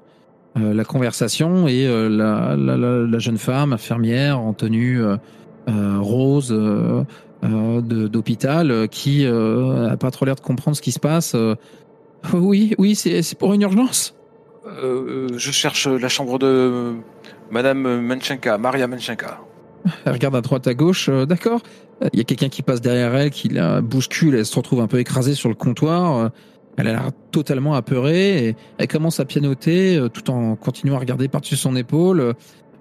euh, 0.57 0.73
la 0.73 0.83
conversation. 0.83 1.67
Et 1.67 1.87
euh, 1.87 2.07
la, 2.07 2.55
la, 2.55 2.77
la, 2.77 3.07
la 3.07 3.19
jeune 3.19 3.39
femme 3.39 3.73
infirmière 3.73 4.39
en 4.39 4.53
tenue 4.53 5.01
rose 5.67 6.55
d'hôpital 7.41 8.87
qui 8.89 9.25
a 9.25 9.97
pas 9.97 10.11
trop 10.11 10.25
l'air 10.25 10.35
de 10.35 10.41
comprendre 10.41 10.77
ce 10.77 10.81
qui 10.81 10.91
se 10.91 10.99
passe. 10.99 11.35
oui, 12.33 12.75
oui, 12.77 12.95
c'est 12.95 13.37
pour 13.37 13.53
une 13.53 13.61
urgence. 13.61 14.15
je 14.65 15.51
cherche 15.51 15.87
la 15.87 16.09
chambre 16.09 16.37
de 16.37 16.93
Madame 17.49 18.01
Menchenka, 18.01 18.57
Maria 18.57 18.87
Menchenka. 18.87 19.39
Elle 20.05 20.13
regarde 20.13 20.35
à 20.35 20.41
droite 20.41 20.67
à 20.67 20.73
gauche, 20.73 21.09
euh, 21.09 21.25
d'accord. 21.25 21.61
Euh, 22.03 22.09
Il 22.13 22.19
y 22.19 22.21
a 22.21 22.25
quelqu'un 22.25 22.49
qui 22.49 22.61
passe 22.61 22.81
derrière 22.81 23.13
elle, 23.15 23.29
qui 23.29 23.49
la 23.49 23.81
bouscule, 23.81 24.35
elle 24.35 24.45
se 24.45 24.55
retrouve 24.55 24.81
un 24.81 24.87
peu 24.87 24.99
écrasée 24.99 25.33
sur 25.33 25.49
le 25.49 25.55
comptoir. 25.55 26.17
euh, 26.17 26.29
Elle 26.77 26.87
a 26.87 26.91
l'air 26.91 27.09
totalement 27.31 27.73
apeurée 27.75 28.47
et 28.47 28.55
elle 28.77 28.87
commence 28.87 29.19
à 29.19 29.25
pianoter 29.25 29.97
euh, 29.97 30.07
tout 30.09 30.29
en 30.31 30.55
continuant 30.55 30.95
à 30.95 30.99
regarder 30.99 31.27
par-dessus 31.27 31.55
son 31.57 31.75
épaule. 31.75 32.33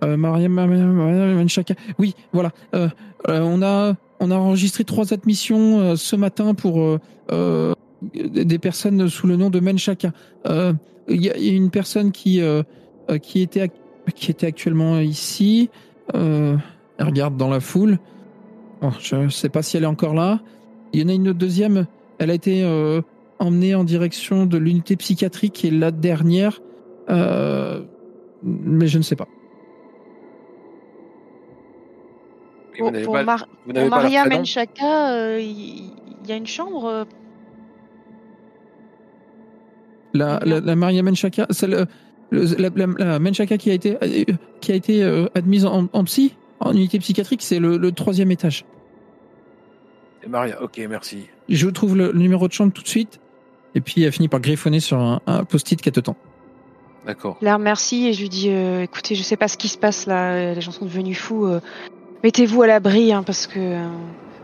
Euh, 0.02 0.16
Maria, 0.16 0.48
Maria, 0.48 0.84
Maria 0.84 1.34
Menchaka. 1.34 1.74
Oui, 1.98 2.14
voilà. 2.32 2.52
Euh, 2.74 2.88
euh, 3.28 3.40
on 3.42 3.60
a 3.62 3.94
on 4.20 4.30
a 4.30 4.36
enregistré 4.36 4.84
trois 4.84 5.12
admissions 5.12 5.80
euh, 5.80 5.96
ce 5.96 6.14
matin 6.16 6.54
pour 6.54 6.80
euh, 6.80 6.98
euh, 7.32 7.74
des 8.14 8.58
personnes 8.58 9.08
sous 9.08 9.26
le 9.26 9.36
nom 9.36 9.50
de 9.50 9.60
Menchaka. 9.60 10.12
Euh, 10.46 10.72
Il 11.08 11.22
y, 11.22 11.28
a- 11.30 11.36
une 11.36 11.70
personne 11.70 12.12
qui 12.12 12.40
euh, 12.40 12.62
euh, 13.10 13.18
qui 13.18 13.42
était 13.42 13.70
qui 14.14 14.30
était 14.30 14.46
actuellement 14.46 15.00
ici. 15.00 15.68
Elle 17.00 17.06
regarde 17.06 17.36
dans 17.38 17.48
la 17.48 17.60
foule. 17.60 17.98
Bon, 18.82 18.90
je 19.00 19.16
ne 19.16 19.28
sais 19.30 19.48
pas 19.48 19.62
si 19.62 19.76
elle 19.78 19.84
est 19.84 19.86
encore 19.86 20.12
là. 20.14 20.40
Il 20.92 21.00
y 21.00 21.04
en 21.04 21.08
a 21.08 21.12
une 21.14 21.28
autre 21.28 21.38
deuxième. 21.38 21.86
Elle 22.18 22.30
a 22.30 22.34
été 22.34 22.62
euh, 22.62 23.00
emmenée 23.38 23.74
en 23.74 23.84
direction 23.84 24.44
de 24.44 24.58
l'unité 24.58 24.96
psychiatrique 24.96 25.64
et 25.64 25.70
la 25.70 25.90
dernière. 25.90 26.60
euh, 27.08 27.80
mais 28.42 28.86
je 28.86 28.98
ne 28.98 29.02
sais 29.02 29.16
pas. 29.16 29.26
Et 32.74 32.78
Pour, 32.78 32.86
vous 32.88 32.92
n'avez 32.92 33.04
pour 33.04 33.14
pas, 33.14 33.24
Mar- 33.24 33.46
vous 33.66 33.72
pour 33.72 33.74
n'avez 33.74 33.90
pas 33.90 33.96
leur 33.96 34.02
Maria 34.02 34.24
Menchaka, 34.26 35.12
euh, 35.14 35.40
il 35.40 35.90
y, 36.28 36.32
a 36.32 36.36
une 36.36 36.46
chambre. 36.46 37.06
La, 40.14 40.40
la, 40.44 40.60
la 40.60 40.76
Maria 40.76 41.02
Menchaka, 41.02 41.46
celle, 41.50 41.86
le- 42.30 42.44
la, 42.58 42.68
la- 42.74 43.04
la 43.04 43.18
Menchaka 43.18 43.58
qui 43.58 43.70
a 43.70 43.74
été, 43.74 43.96
qui 44.60 44.72
a 44.72 44.74
été 44.74 45.02
euh, 45.02 45.26
admise 45.34 45.66
en, 45.66 45.88
en 45.92 46.04
psy, 46.04 46.34
en 46.60 46.72
unité 46.72 46.98
psychiatrique, 46.98 47.42
c'est 47.42 47.58
le, 47.58 47.76
le 47.76 47.92
troisième 47.92 48.30
étage. 48.30 48.64
C'est 50.22 50.28
Maria, 50.28 50.62
ok, 50.62 50.80
merci. 50.88 51.26
Je 51.48 51.64
vous 51.66 51.72
trouve 51.72 51.96
le, 51.96 52.12
le 52.12 52.18
numéro 52.18 52.46
de 52.46 52.52
chambre 52.52 52.72
tout 52.72 52.82
de 52.82 52.88
suite. 52.88 53.20
Et 53.74 53.80
puis 53.80 54.02
elle 54.02 54.12
finit 54.12 54.28
par 54.28 54.40
griffonner 54.40 54.80
sur 54.80 54.98
un, 54.98 55.20
un 55.26 55.44
post-it 55.44 55.80
qu'elle 55.80 55.92
te 55.92 56.00
tend. 56.00 56.16
D'accord. 57.06 57.38
La 57.40 57.54
remercie 57.54 58.08
et 58.08 58.12
je 58.12 58.20
lui 58.20 58.28
dis 58.28 58.50
euh, 58.50 58.82
écoutez, 58.82 59.14
je 59.14 59.22
sais 59.22 59.36
pas 59.36 59.48
ce 59.48 59.56
qui 59.56 59.68
se 59.68 59.78
passe 59.78 60.06
là, 60.06 60.54
les 60.54 60.60
gens 60.60 60.72
sont 60.72 60.84
devenus 60.84 61.18
fous. 61.18 61.46
euh, 61.46 61.60
Mettez-vous 62.22 62.62
à 62.62 62.66
l'abri 62.66 63.12
hein, 63.12 63.22
parce 63.22 63.46
que 63.46 63.58
euh, 63.58 63.86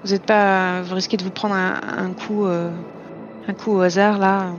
vous 0.04 0.14
êtes 0.14 0.22
pas, 0.22 0.80
vous 0.82 0.94
risquez 0.94 1.16
de 1.16 1.24
vous 1.24 1.30
prendre 1.30 1.54
un, 1.54 1.80
un 1.98 2.10
coup, 2.12 2.46
euh, 2.46 2.70
un 3.48 3.52
coup 3.52 3.72
au 3.72 3.80
hasard 3.80 4.18
là. 4.18 4.52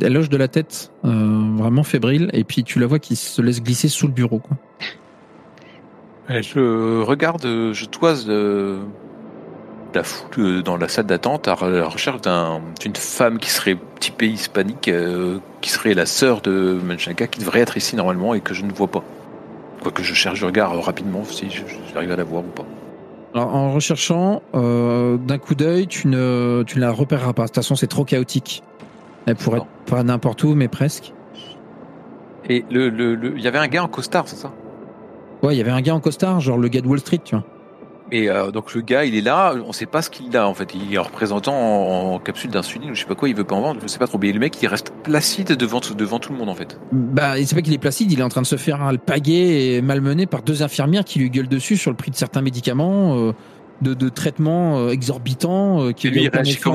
Elle 0.00 0.12
loge 0.12 0.28
de 0.28 0.36
la 0.36 0.48
tête, 0.48 0.90
euh, 1.04 1.56
vraiment 1.56 1.82
fébrile, 1.82 2.30
et 2.32 2.44
puis 2.44 2.64
tu 2.64 2.78
la 2.80 2.86
vois 2.86 2.98
qui 2.98 3.14
se 3.16 3.40
laisse 3.40 3.62
glisser 3.62 3.88
sous 3.88 4.06
le 4.06 4.12
bureau. 4.12 4.38
Quoi. 4.40 4.56
Et 6.28 6.42
Je 6.42 7.02
regarde, 7.02 7.44
euh, 7.44 7.72
je 7.72 7.86
toise 7.86 8.26
euh, 8.28 8.78
la 9.94 10.04
foule 10.04 10.30
euh, 10.38 10.62
dans 10.62 10.76
la 10.76 10.86
salle 10.88 11.06
d'attente 11.06 11.48
à 11.48 11.56
la 11.68 11.88
recherche 11.88 12.20
d'un- 12.20 12.60
d'une 12.80 12.94
femme 12.94 13.38
qui 13.38 13.50
serait 13.50 13.76
typée 13.98 14.28
hispanique, 14.28 14.88
euh, 14.88 15.38
qui 15.60 15.70
serait 15.70 15.94
la 15.94 16.06
sœur 16.06 16.40
de 16.40 16.78
Menchenka, 16.84 17.26
qui 17.26 17.40
devrait 17.40 17.60
être 17.60 17.76
ici 17.76 17.96
normalement 17.96 18.34
et 18.34 18.40
que 18.40 18.54
je 18.54 18.64
ne 18.64 18.72
vois 18.72 18.86
pas. 18.86 19.02
Quoique 19.82 20.02
je 20.02 20.14
cherche, 20.14 20.38
je 20.38 20.46
regarde 20.46 20.78
rapidement 20.78 21.24
si 21.24 21.48
j'arrive 21.92 22.12
à 22.12 22.16
la 22.16 22.24
voir 22.24 22.42
ou 22.44 22.48
pas. 22.48 22.64
Alors, 23.34 23.54
en 23.54 23.72
recherchant, 23.72 24.42
euh, 24.54 25.16
d'un 25.16 25.38
coup 25.38 25.54
d'œil, 25.54 25.86
tu 25.88 26.06
ne, 26.08 26.62
tu 26.66 26.76
ne 26.76 26.80
la 26.82 26.90
repéreras 26.92 27.32
pas. 27.32 27.42
De 27.42 27.48
toute 27.48 27.54
façon, 27.56 27.74
c'est 27.76 27.86
trop 27.86 28.04
chaotique. 28.04 28.62
Elle 29.26 29.36
pourrait 29.36 29.58
Non. 29.58 29.64
être 29.84 29.90
pas 29.94 30.02
n'importe 30.02 30.42
où, 30.44 30.54
mais 30.54 30.68
presque. 30.68 31.12
Et 32.48 32.64
le, 32.70 32.88
le, 32.88 33.14
le- 33.14 33.34
il 33.36 33.42
y 33.42 33.48
avait 33.48 33.58
un 33.58 33.68
gars 33.68 33.84
en 33.84 33.88
costard, 33.88 34.26
c'est 34.28 34.36
ça? 34.36 34.50
Ouais, 35.42 35.54
il 35.54 35.58
y 35.58 35.60
avait 35.60 35.70
un 35.70 35.80
gars 35.80 35.94
en 35.94 36.00
costard, 36.00 36.40
genre 36.40 36.58
le 36.58 36.68
gars 36.68 36.80
de 36.80 36.86
Wall 36.86 37.00
Street, 37.00 37.20
tu 37.24 37.34
vois. 37.34 37.44
Et 38.12 38.28
euh, 38.28 38.50
donc 38.50 38.74
le 38.74 38.80
gars, 38.80 39.04
il 39.04 39.14
est 39.14 39.20
là, 39.20 39.54
on 39.64 39.72
sait 39.72 39.86
pas 39.86 40.02
ce 40.02 40.10
qu'il 40.10 40.36
a 40.36 40.48
en 40.48 40.52
fait. 40.52 40.74
Il 40.74 40.92
est 40.92 40.98
représentant 40.98 41.54
en, 41.54 42.14
en 42.14 42.18
capsule 42.18 42.50
d'insuline 42.50 42.90
ou 42.90 42.94
je 42.94 43.02
sais 43.02 43.06
pas 43.06 43.14
quoi, 43.14 43.28
il 43.28 43.36
veut 43.36 43.44
pas 43.44 43.54
en 43.54 43.60
vendre, 43.60 43.80
je 43.80 43.86
sais 43.86 44.00
pas 44.00 44.08
trop. 44.08 44.18
Mais 44.18 44.32
le 44.32 44.40
mec, 44.40 44.60
il 44.60 44.66
reste 44.66 44.92
placide 45.04 45.52
devant, 45.56 45.80
devant 45.96 46.18
tout 46.18 46.32
le 46.32 46.38
monde 46.38 46.48
en 46.48 46.54
fait. 46.56 46.80
Bah, 46.90 47.34
c'est 47.44 47.54
pas 47.54 47.62
qu'il 47.62 47.72
est 47.72 47.78
placide, 47.78 48.10
il 48.10 48.18
est 48.18 48.24
en 48.24 48.28
train 48.28 48.42
de 48.42 48.46
se 48.46 48.56
faire 48.56 48.82
alpaguer 48.82 49.76
et 49.76 49.82
malmener 49.82 50.26
par 50.26 50.42
deux 50.42 50.64
infirmières 50.64 51.04
qui 51.04 51.20
lui 51.20 51.30
gueulent 51.30 51.48
dessus 51.48 51.76
sur 51.76 51.92
le 51.92 51.96
prix 51.96 52.10
de 52.10 52.16
certains 52.16 52.42
médicaments, 52.42 53.16
euh, 53.16 53.32
de, 53.80 53.94
de 53.94 54.08
traitements 54.08 54.78
euh, 54.78 54.90
exorbitants, 54.90 55.80
euh, 55.84 55.92
qui 55.92 56.10
lui, 56.10 56.24
il 56.24 56.30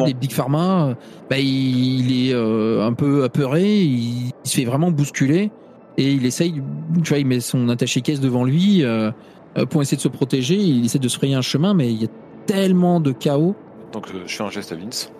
des 0.05 0.13
big 0.13 0.31
pharma. 0.31 0.95
Bah, 1.29 1.37
il, 1.37 1.99
il 2.09 2.29
est 2.29 2.33
euh, 2.33 2.87
un 2.87 2.93
peu 2.93 3.25
apeuré, 3.25 3.81
il, 3.81 4.27
il 4.27 4.49
se 4.49 4.55
fait 4.55 4.65
vraiment 4.65 4.89
bousculer 4.89 5.51
et 5.97 6.11
il 6.11 6.25
essaye, 6.25 6.61
tu 7.03 7.09
vois, 7.09 7.19
il 7.19 7.25
met 7.25 7.39
son 7.39 7.69
attaché 7.69 8.01
caisse 8.01 8.19
devant 8.19 8.43
lui 8.43 8.83
euh, 8.83 9.11
pour 9.69 9.81
essayer 9.81 9.97
de 9.97 10.01
se 10.01 10.07
protéger. 10.07 10.55
Il 10.55 10.85
essaie 10.85 10.99
de 10.99 11.07
se 11.07 11.17
frayer 11.17 11.35
un 11.35 11.41
chemin, 11.41 11.73
mais 11.73 11.91
il 11.91 12.01
y 12.01 12.05
a 12.05 12.09
tellement 12.45 12.99
de 12.99 13.11
chaos. 13.11 13.55
Donc 13.93 14.07
euh, 14.13 14.23
je 14.25 14.35
fais 14.35 14.43
un 14.43 14.49
geste 14.49 14.71
à 14.71 14.75
Vince. 14.75 15.11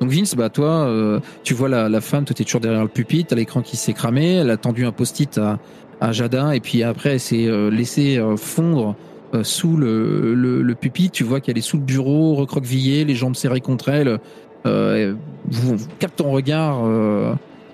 Donc 0.00 0.10
Vince, 0.10 0.34
bah 0.34 0.48
toi, 0.48 0.86
euh, 0.86 1.20
tu 1.42 1.52
vois 1.52 1.68
la, 1.68 1.88
la 1.90 2.00
femme, 2.00 2.24
toi 2.24 2.34
t'es 2.34 2.44
toujours 2.44 2.60
derrière 2.62 2.82
le 2.82 2.88
pupitre, 2.88 3.28
t'as 3.30 3.36
l'écran 3.36 3.60
qui 3.60 3.76
s'est 3.76 3.92
cramé, 3.92 4.36
elle 4.36 4.48
a 4.48 4.56
tendu 4.56 4.86
un 4.86 4.92
post-it 4.92 5.36
à, 5.36 5.58
à 6.00 6.12
Jadin 6.12 6.52
et 6.52 6.60
puis 6.60 6.82
après 6.82 7.10
elle 7.10 7.20
s'est 7.20 7.46
euh, 7.46 7.68
laissée 7.70 8.16
euh, 8.16 8.36
fondre 8.38 8.96
euh, 9.34 9.44
sous 9.44 9.76
le, 9.76 10.34
le, 10.34 10.62
le 10.62 10.74
pupitre. 10.74 11.12
Tu 11.12 11.22
vois 11.24 11.40
qu'elle 11.40 11.58
est 11.58 11.62
sous 11.62 11.76
le 11.76 11.82
bureau, 11.82 12.34
recroquevillée, 12.34 13.04
les 13.04 13.14
jambes 13.14 13.36
serrées 13.36 13.60
contre 13.60 13.90
elle. 13.90 14.20
Euh, 14.64 15.14
vous, 15.46 15.76
vous 15.76 15.88
capte 15.98 16.16
ton 16.16 16.30
regard 16.30 16.80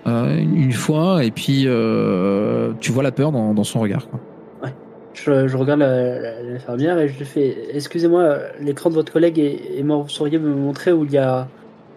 une 0.06 0.72
fois 0.72 1.24
et 1.24 1.30
puis 1.30 1.64
euh, 1.66 2.72
tu 2.80 2.92
vois 2.92 3.02
la 3.02 3.12
peur 3.12 3.32
dans, 3.32 3.54
dans 3.54 3.64
son 3.64 3.80
regard. 3.80 4.08
Quoi. 4.08 4.20
Je, 5.14 5.48
je 5.48 5.56
regarde 5.56 5.80
l'infirmière 5.80 6.98
et 6.98 7.08
je 7.08 7.18
lui 7.18 7.24
fais 7.24 7.56
Excusez-moi, 7.72 8.36
l'écran 8.60 8.90
de 8.90 8.94
votre 8.94 9.12
collègue 9.12 9.38
est, 9.38 9.78
est 9.78 9.82
mort. 9.82 10.02
Vous 10.02 10.10
sauriez 10.10 10.38
me 10.38 10.54
montrer 10.54 10.92
où 10.92 11.04
il 11.04 11.12
y 11.12 11.18
a, 11.18 11.48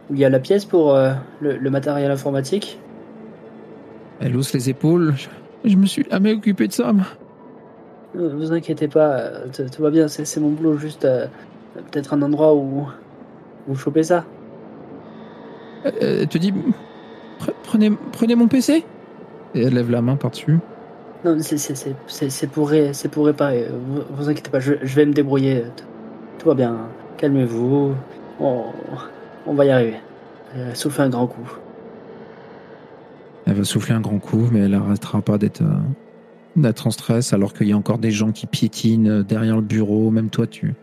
où 0.10 0.14
il 0.16 0.20
y 0.20 0.26
a 0.26 0.30
la 0.30 0.40
pièce 0.40 0.64
pour 0.66 0.96
euh, 0.96 1.12
le, 1.42 1.58
le 1.58 1.70
matériel 1.70 2.10
informatique? 2.12 2.80
Elle 4.22 4.36
hausse 4.38 4.54
les 4.54 4.70
épaules. 4.70 5.14
Je, 5.66 5.76
me 5.76 5.86
suis 5.86 6.06
jamais 6.10 6.34
occupé 6.34 6.68
de 6.68 6.74
ça. 6.74 6.94
Ne 8.16 8.28
vous 8.30 8.54
inquiétez 8.54 8.88
pas, 8.88 9.18
euh, 9.18 9.48
tout 9.54 9.84
va 9.84 9.92
bien, 9.92 10.08
c'est 10.08 10.26
c'est 10.26 10.40
mon 10.40 10.50
boulot. 10.50 10.78
Juste 10.78 11.06
euh, 11.06 11.28
peut-être 11.92 12.14
un 12.14 12.22
endroit 12.22 12.56
où, 12.56 12.88
où 13.68 13.76
choper 13.76 14.04
ça. 14.04 14.24
Euh, 15.86 16.22
Elle 16.22 16.28
te 16.28 16.38
dit 16.38 16.54
prenez, 17.70 17.92
prenez 18.12 18.36
mon 18.36 18.48
PC 18.48 18.84
et 19.56 19.62
elle 19.62 19.74
lève 19.76 19.92
la 19.92 20.02
main 20.02 20.16
par-dessus. 20.16 20.58
Non, 21.24 21.38
c'est- 21.40 22.48
pour, 22.48 22.70
ré- 22.70 22.92
pour 23.12 23.26
réparer. 23.26 23.68
Vous, 23.70 24.02
vous 24.10 24.30
inquiétez 24.30 24.50
pas, 24.50 24.60
je, 24.60 24.74
je 24.82 24.96
vais 24.96 25.06
me 25.06 25.14
débrouiller. 25.14 25.64
Tout, 26.38 26.48
va 26.48 26.56
bien. 26.56 26.78
Calmez-vous. 27.18 27.94
On, 28.40 28.64
on 29.46 29.54
va 29.54 29.66
y 29.66 29.70
arriver. 29.70 29.96
Euh, 30.56 30.74
soufflez 30.74 31.04
un 31.04 31.10
grand 31.10 31.28
coup. 31.28 31.48
Elle 33.46 33.54
va 33.56 33.64
souffler 33.64 33.94
un 33.96 34.00
grand 34.02 34.20
coup, 34.20 34.48
mais 34.52 34.60
elle 34.62 34.72
n'arrêtera 34.72 35.22
pas 35.22 35.38
d'être 35.38 35.62
euh, 35.62 35.76
d'être 36.56 36.88
en 36.88 36.92
stress 36.92 37.34
alors 37.34 37.54
qu'il 37.54 37.68
y 37.68 37.74
a 37.74 37.78
encore 37.78 37.98
des 38.00 38.12
gens 38.12 38.32
qui 38.32 38.48
piétinent 38.48 39.10
euh, 39.10 39.24
derrière 39.24 39.56
le 39.58 39.62
bureau. 39.62 40.10
Même 40.12 40.30
toi, 40.30 40.48
tu, 40.48 40.74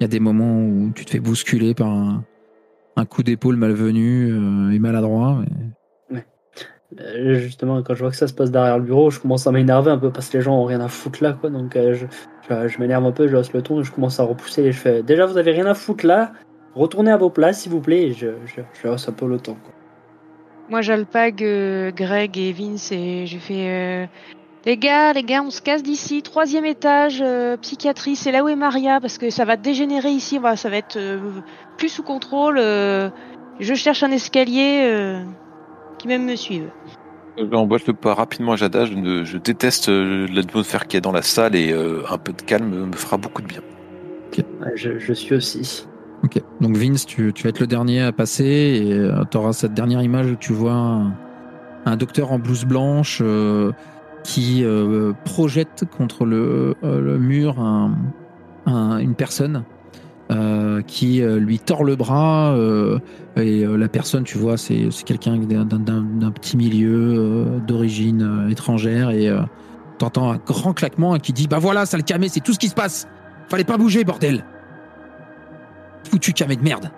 il 0.00 0.02
y 0.02 0.04
a 0.04 0.08
des 0.08 0.20
moments 0.20 0.58
où 0.60 0.90
tu 0.94 1.04
te 1.04 1.10
fais 1.10 1.20
bousculer 1.20 1.74
par 1.74 1.88
un, 1.88 2.24
un 2.96 3.04
coup 3.04 3.22
d'épaule 3.22 3.56
malvenu 3.56 4.30
euh, 4.32 4.70
et 4.72 4.78
maladroit. 4.78 5.38
mais- 5.40 5.66
justement, 6.96 7.82
quand 7.82 7.94
je 7.94 8.00
vois 8.00 8.10
que 8.10 8.16
ça 8.16 8.28
se 8.28 8.32
passe 8.32 8.50
derrière 8.50 8.78
le 8.78 8.84
bureau, 8.84 9.10
je 9.10 9.20
commence 9.20 9.46
à 9.46 9.52
m'énerver 9.52 9.90
un 9.90 9.98
peu 9.98 10.10
parce 10.10 10.28
que 10.28 10.38
les 10.38 10.42
gens 10.42 10.56
ont 10.56 10.64
rien 10.64 10.80
à 10.80 10.88
foutre 10.88 11.22
là, 11.22 11.32
quoi. 11.32 11.50
Donc 11.50 11.76
euh, 11.76 11.94
je, 11.94 12.06
je, 12.68 12.78
m'énerve 12.78 13.04
un 13.04 13.12
peu, 13.12 13.28
je 13.28 13.36
hausse 13.36 13.52
le 13.52 13.62
ton 13.62 13.82
je 13.82 13.92
commence 13.92 14.20
à 14.20 14.24
repousser 14.24 14.62
et 14.62 14.72
je 14.72 14.78
fais 14.78 15.02
Déjà, 15.02 15.26
vous 15.26 15.36
avez 15.36 15.52
rien 15.52 15.66
à 15.66 15.74
foutre 15.74 16.06
là, 16.06 16.32
retournez 16.74 17.10
à 17.10 17.16
vos 17.16 17.30
places 17.30 17.60
s'il 17.60 17.72
vous 17.72 17.80
plaît. 17.80 18.08
Et 18.08 18.12
je, 18.12 18.28
je, 18.46 18.88
un 18.88 19.12
peu 19.12 19.28
le 19.28 19.38
ton, 19.38 19.54
quoi. 19.54 19.72
Moi, 20.70 20.82
j'alpague 20.82 21.42
euh, 21.42 21.90
Greg 21.92 22.36
et 22.36 22.52
Vince 22.52 22.92
et 22.92 23.26
je 23.26 23.38
fais 23.38 23.68
euh, 23.68 24.06
Les 24.66 24.76
gars, 24.76 25.14
les 25.14 25.22
gars, 25.22 25.42
on 25.42 25.50
se 25.50 25.62
casse 25.62 25.82
d'ici. 25.82 26.22
Troisième 26.22 26.66
étage, 26.66 27.22
euh, 27.22 27.56
psychiatrie, 27.56 28.16
c'est 28.16 28.32
là 28.32 28.44
où 28.44 28.48
est 28.48 28.56
Maria 28.56 29.00
parce 29.00 29.16
que 29.16 29.30
ça 29.30 29.46
va 29.46 29.56
dégénérer 29.56 30.10
ici. 30.10 30.38
Ça 30.56 30.68
va 30.68 30.76
être 30.76 30.98
euh, 30.98 31.18
plus 31.78 31.88
sous 31.88 32.02
contrôle. 32.02 32.58
euh, 32.58 33.08
je 33.60 33.74
cherche 33.74 34.02
un 34.02 34.10
escalier 34.10 34.82
euh, 34.84 35.24
qui 35.98 36.08
même 36.08 36.24
me 36.26 36.36
suive. 36.36 36.68
J'emboîte 37.52 37.86
le 37.86 37.92
pas 37.92 38.14
rapidement 38.14 38.52
à 38.52 38.56
Jada. 38.56 38.84
Je, 38.84 39.36
déteste 39.36 39.88
euh, 39.88 40.26
l'atmosphère 40.32 40.86
qu'il 40.86 40.96
y 40.96 40.98
a 40.98 41.00
dans 41.00 41.12
la 41.12 41.22
salle 41.22 41.54
et 41.54 41.72
euh, 41.72 42.02
un 42.10 42.18
peu 42.18 42.32
de 42.32 42.42
calme 42.42 42.86
me 42.86 42.92
fera 42.96 43.16
beaucoup 43.16 43.42
de 43.42 43.46
bien. 43.46 43.60
Ouais, 44.60 44.72
je, 44.74 44.98
je 44.98 45.12
suis 45.12 45.34
aussi. 45.34 45.86
Ok. 46.24 46.40
Donc 46.60 46.76
Vince, 46.76 47.06
tu, 47.06 47.32
tu 47.32 47.44
vas 47.44 47.50
être 47.50 47.60
le 47.60 47.66
dernier 47.68 48.02
à 48.02 48.12
passer 48.12 48.44
et 48.44 49.08
tu 49.30 49.36
auras 49.36 49.52
cette 49.52 49.74
dernière 49.74 50.02
image 50.02 50.26
où 50.32 50.36
tu 50.36 50.52
vois 50.52 50.72
un, 50.72 51.12
un 51.86 51.96
docteur 51.96 52.32
en 52.32 52.38
blouse 52.40 52.64
blanche 52.64 53.20
euh, 53.22 53.72
qui 54.24 54.64
euh, 54.64 55.12
projette 55.24 55.84
contre 55.96 56.24
le, 56.24 56.74
euh, 56.82 57.00
le 57.00 57.18
mur 57.18 57.60
un- 57.60 57.94
un- 58.66 58.98
une 58.98 59.14
personne 59.14 59.62
euh, 60.30 60.82
qui 60.82 61.22
euh, 61.22 61.38
lui 61.38 61.58
tord 61.58 61.84
le 61.84 61.96
bras 61.96 62.52
euh, 62.54 62.98
et 63.36 63.64
la 63.64 63.88
personne, 63.88 64.24
tu 64.24 64.36
vois, 64.36 64.56
c'est 64.56 64.88
quelqu'un 65.06 65.36
d'un- 65.38 66.30
petit 66.32 66.56
milieu 66.56 67.46
d'origine 67.66 68.48
étrangère 68.50 69.10
et 69.10 69.30
t'entends 69.98 70.32
un 70.32 70.36
grand 70.36 70.72
claquement 70.74 71.16
qui 71.18 71.32
dit 71.32 71.46
bah 71.46 71.58
voilà, 71.58 71.86
ça 71.86 71.96
le 71.96 72.02
camé, 72.02 72.28
c'est 72.28 72.40
tout 72.40 72.52
ce 72.52 72.58
qui 72.58 72.68
se 72.68 72.74
passe. 72.74 73.06
Fallait 73.48 73.64
pas 73.64 73.78
bouger, 73.78 74.04
bordel. 74.04 74.44
Foutu 76.10 76.32
camé 76.32 76.56
de 76.56 76.62
merde. 76.62 76.90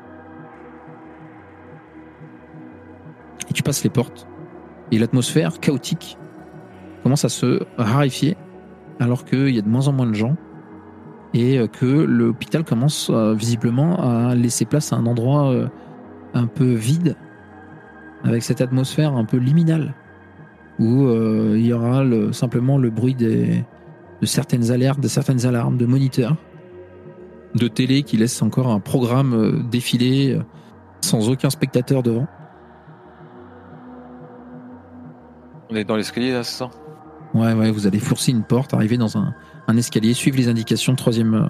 Et 3.48 3.52
tu 3.52 3.62
passes 3.62 3.84
les 3.84 3.90
portes. 3.90 4.26
Et 4.92 4.98
l'atmosphère 4.98 5.60
chaotique 5.60 6.16
commence 7.02 7.24
à 7.24 7.28
se 7.28 7.60
raréfier 7.76 8.36
alors 8.98 9.24
qu'il 9.24 9.48
y 9.50 9.58
a 9.58 9.62
de 9.62 9.68
moins 9.68 9.88
en 9.88 9.92
moins 9.92 10.06
de 10.06 10.14
gens 10.14 10.36
et 11.34 11.58
euh, 11.58 11.66
que 11.66 11.86
l'hôpital 11.86 12.64
commence 12.64 13.10
euh, 13.10 13.34
visiblement 13.34 14.00
à 14.00 14.34
laisser 14.34 14.64
place 14.64 14.92
à 14.92 14.96
un 14.96 15.06
endroit 15.06 15.50
euh, 15.50 15.68
un 16.34 16.46
peu 16.46 16.72
vide 16.72 17.16
avec 18.24 18.42
cette 18.42 18.60
atmosphère 18.60 19.14
un 19.14 19.24
peu 19.24 19.36
liminale 19.38 19.94
où 20.78 21.10
il 21.54 21.66
y 21.66 21.74
aura 21.74 22.02
le- 22.04 22.32
simplement 22.32 22.78
le 22.78 22.88
bruit 22.88 23.14
des, 23.14 23.64
de 24.22 24.26
certaines 24.26 24.70
alertes, 24.70 24.98
de 24.98 25.08
certaines 25.08 25.44
alarmes, 25.44 25.76
de 25.76 25.84
moniteurs, 25.84 26.36
de 27.54 27.68
télé 27.68 28.02
qui 28.02 28.16
laissent 28.16 28.40
encore 28.40 28.68
un 28.68 28.80
programme 28.80 29.68
défiler 29.70 30.38
sans 31.02 31.28
aucun 31.28 31.50
spectateur 31.50 32.02
devant. 32.02 32.26
On 35.70 35.76
est 35.76 35.84
dans 35.84 35.96
l'escalier 35.96 36.32
là, 36.32 36.44
c'est 36.44 36.58
ça? 36.58 36.70
Ouais, 37.34 37.52
ouais, 37.52 37.70
vous 37.70 37.86
allez 37.86 38.00
forcer 38.00 38.32
une 38.32 38.42
porte, 38.42 38.74
arriver 38.74 38.96
dans 38.96 39.16
un, 39.16 39.34
un 39.68 39.76
escalier, 39.76 40.14
suivre 40.14 40.36
les 40.36 40.48
indications 40.48 40.94
troisième, 40.96 41.34
euh, 41.34 41.46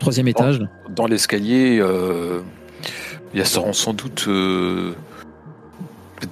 troisième 0.00 0.26
étage. 0.28 0.60
Dans 0.90 1.06
l'escalier, 1.06 1.78
euh, 1.80 2.40
il 3.32 3.38
y 3.38 3.42
a 3.42 3.44
sans, 3.44 3.72
sans 3.72 3.92
doute 3.94 4.24
euh, 4.28 4.92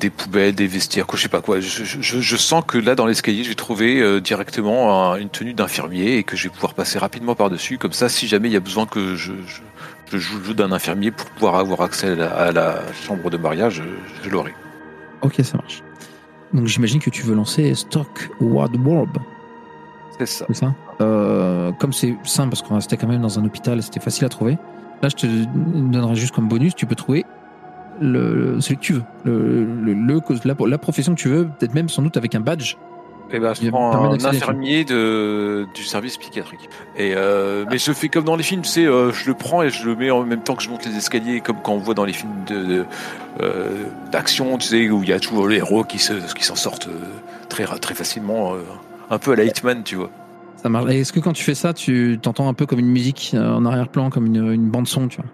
des 0.01 0.11
poubelles, 0.11 0.55
des 0.55 0.67
vestiaires, 0.67 1.07
quoi, 1.07 1.17
je 1.17 1.23
sais 1.23 1.29
pas 1.29 1.41
quoi. 1.41 1.61
Je, 1.61 1.85
je- 1.85 2.01
je- 2.01 2.21
je 2.21 2.37
sens 2.37 2.63
que 2.67 2.79
là, 2.79 2.95
dans 2.95 3.07
l'escalier, 3.07 3.43
je 3.45 3.49
vais 3.49 3.55
trouver 3.55 4.21
directement 4.21 5.13
un- 5.13 5.17
une 5.17 5.29
tenue 5.31 5.55
d'infirmier 5.55 6.17
et 6.19 6.23
que 6.25 6.37
je 6.37 6.45
vais 6.49 6.55
pouvoir 6.55 6.75
passer 6.75 6.99
rapidement 6.99 7.35
par-dessus. 7.35 7.79
Comme 7.79 7.93
ça, 7.93 8.09
si 8.09 8.27
jamais 8.29 8.49
il 8.49 8.53
y 8.53 8.57
a 8.57 8.61
besoin 8.61 8.87
que 8.87 9.15
je, 9.17 9.33
joue 10.13 10.39
le 10.39 10.45
jeu 10.45 10.55
d'un 10.55 10.73
infirmier 10.73 11.13
pour 11.13 11.27
pouvoir 11.31 11.55
avoir 11.57 11.83
accès 11.83 12.09
à 12.11 12.15
la, 12.17 12.31
à 12.33 12.51
la 12.53 12.83
chambre 13.07 13.31
de 13.31 13.37
mariage, 13.37 13.83
je 14.25 14.31
l'aurai. 14.31 14.55
Ok, 15.23 15.35
ça 15.45 15.57
marche. 15.59 15.83
Donc 16.53 16.67
j'imagine 16.67 17.01
que 17.01 17.11
tu 17.11 17.23
veux 17.23 17.35
lancer 17.35 17.75
Stock 17.75 18.31
Ward 18.41 18.75
Warb, 18.85 19.19
C'est 20.19 20.27
ça. 20.27 20.45
c'est 20.49 20.55
ça 20.55 20.75
Euh, 21.01 21.71
Comme 21.73 21.93
c'est 21.93 22.17
simple 22.25 22.51
parce 22.51 22.63
qu'on 22.63 22.75
restait 22.75 22.97
quand 22.97 23.07
même 23.07 23.23
dans 23.23 23.39
un 23.39 23.45
hôpital, 23.45 23.83
c'était 23.83 24.01
facile 24.01 24.25
à 24.25 24.29
trouver. 24.29 24.59
Là, 25.03 25.09
je 25.09 25.17
te 25.17 25.27
donnerai 25.55 26.15
juste 26.17 26.35
comme 26.35 26.49
bonus, 26.49 26.75
tu 26.75 26.85
peux 26.87 26.95
trouver 26.97 27.25
le, 28.01 28.35
le- 28.55 28.61
celui 28.61 28.77
que 28.77 28.83
tu 28.83 28.93
veux, 28.95 29.03
le, 29.25 29.65
le, 29.65 29.93
le- 29.95 30.21
la, 30.45 30.55
la 30.67 30.79
profession 30.79 31.15
que 31.15 31.21
tu 31.21 31.29
veux, 31.29 31.47
peut-être 31.59 31.75
même 31.75 31.89
sans 31.89 32.03
doute 32.03 32.17
avec 32.17 32.35
un 32.35 32.41
badge. 32.41 32.77
Eh 33.33 33.39
ben, 33.39 33.55
je 33.55 33.69
prends 33.69 34.13
un 34.13 34.25
infirmier 34.25 34.85
de, 34.85 35.67
du 35.75 35.85
service 35.85 36.17
psychiatrique. 36.17 36.69
Et 36.97 37.15
euh, 37.15 37.65
mais 37.71 37.79
je 37.79 37.93
fais 37.93 38.09
comme 38.09 38.25
dans 38.25 38.37
les 38.37 38.43
films, 38.43 38.63
tu 38.63 38.69
sais, 38.69 38.87
euh, 38.87 39.13
je 39.13 39.29
le 39.29 39.35
prends 39.35 39.63
et 39.63 39.71
je 39.71 39.87
le 39.87 39.95
mets 39.95 40.11
en 40.11 40.25
même 40.25 40.43
temps 40.43 40.57
que 40.57 40.63
je 40.63 40.71
monte 40.71 40.85
les 40.87 40.97
escaliers, 40.97 41.41
comme 41.41 41.57
quand 41.63 41.73
on 41.73 41.79
voit 41.79 41.95
dans 41.95 42.05
les 42.05 42.13
films 42.13 42.45
de, 42.47 42.85
euh, 43.41 43.85
d'action, 44.11 44.59
tu 44.59 44.69
sais, 44.69 44.91
où 44.91 45.03
il 45.03 45.09
y 45.09 45.13
a 45.13 45.21
toujours 45.21 45.49
les 45.49 45.57
héros 45.57 45.85
qui 45.85 45.99
se, 45.99 46.15
qui 46.35 46.45
s'en 46.45 46.57
sortent 46.57 46.89
très, 47.49 47.65
très 47.65 47.95
facilement, 47.95 48.55
un 49.11 49.19
peu 49.19 49.33
à 49.33 49.37
la 49.37 49.45
Hitman, 49.45 49.83
tu 49.83 49.97
vois. 49.97 50.11
Ça 50.57 50.69
marche. 50.69 50.91
Et 50.91 51.01
Est-ce 51.01 51.13
que 51.13 51.21
quand 51.21 51.33
tu 51.33 51.45
fais 51.45 51.55
ça, 51.55 51.73
tu 51.73 52.19
t'entends 52.21 52.49
un 52.49 52.55
peu 52.55 52.67
comme 52.67 52.79
une 52.81 52.91
musique 52.91 53.35
en 53.35 53.65
arrière-plan, 53.65 54.11
comme 54.11 54.27
une, 54.27 54.53
une 54.53 54.69
bande 54.69 54.89
son, 54.89 55.09
tu 55.09 55.19
vois? 55.19 55.31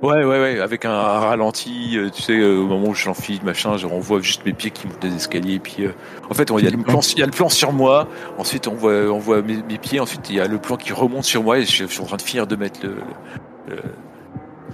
Ouais, 0.00 0.24
ouais, 0.24 0.40
ouais, 0.40 0.60
avec 0.60 0.84
un, 0.84 0.92
ralenti, 0.92 1.98
euh, 1.98 2.08
tu 2.08 2.22
sais, 2.22 2.38
euh, 2.38 2.58
au 2.60 2.66
moment 2.68 2.88
où 2.90 2.94
je 2.94 3.06
l'enfile, 3.06 3.40
machin, 3.44 3.76
je 3.76 3.84
renvoie 3.86 4.20
juste 4.20 4.46
mes 4.46 4.52
pieds 4.52 4.70
qui 4.70 4.86
montent 4.86 5.02
des 5.02 5.12
escaliers, 5.12 5.58
puis 5.58 5.86
euh, 5.86 5.92
en 6.30 6.34
fait, 6.34 6.52
on- 6.52 6.58
il 6.60 6.64
y, 6.64 6.68
a 6.68 6.70
le 6.70 6.76
plan, 6.78 7.00
il 7.00 7.18
y 7.18 7.22
a 7.22 7.26
le 7.26 7.32
plan 7.32 7.48
sur 7.48 7.72
moi, 7.72 8.06
ensuite 8.38 8.68
on 8.68 8.74
voit, 8.74 8.92
on 9.12 9.18
voit 9.18 9.42
mes, 9.42 9.56
pieds, 9.78 9.98
ensuite 9.98 10.30
il 10.30 10.36
y 10.36 10.40
a 10.40 10.46
le 10.46 10.58
plan 10.58 10.76
qui 10.76 10.92
remonte 10.92 11.24
sur 11.24 11.42
moi 11.42 11.58
et 11.58 11.64
je, 11.64 11.84
suis 11.86 12.00
en 12.00 12.04
train 12.04 12.16
de 12.16 12.22
finir 12.22 12.46
de 12.46 12.54
mettre 12.54 12.78
le, 12.84 12.94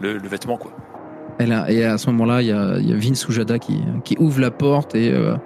le, 0.02 0.18
le- 0.18 0.28
vêtement, 0.28 0.58
quoi. 0.58 0.72
Elle 1.38 1.52
a- 1.52 1.70
et 1.70 1.84
à 1.86 1.96
ce 1.96 2.10
moment-là, 2.10 2.42
il 2.42 2.48
y 2.48 2.52
a, 2.52 2.76
y 2.78 2.92
a 2.92 2.96
Vince 2.96 3.26
Oujada 3.26 3.58
qui, 3.58 3.80
qui 4.04 4.16
ouvre 4.18 4.40
la 4.40 4.50
porte 4.50 4.94
et 4.94 5.10
euh, 5.10 5.36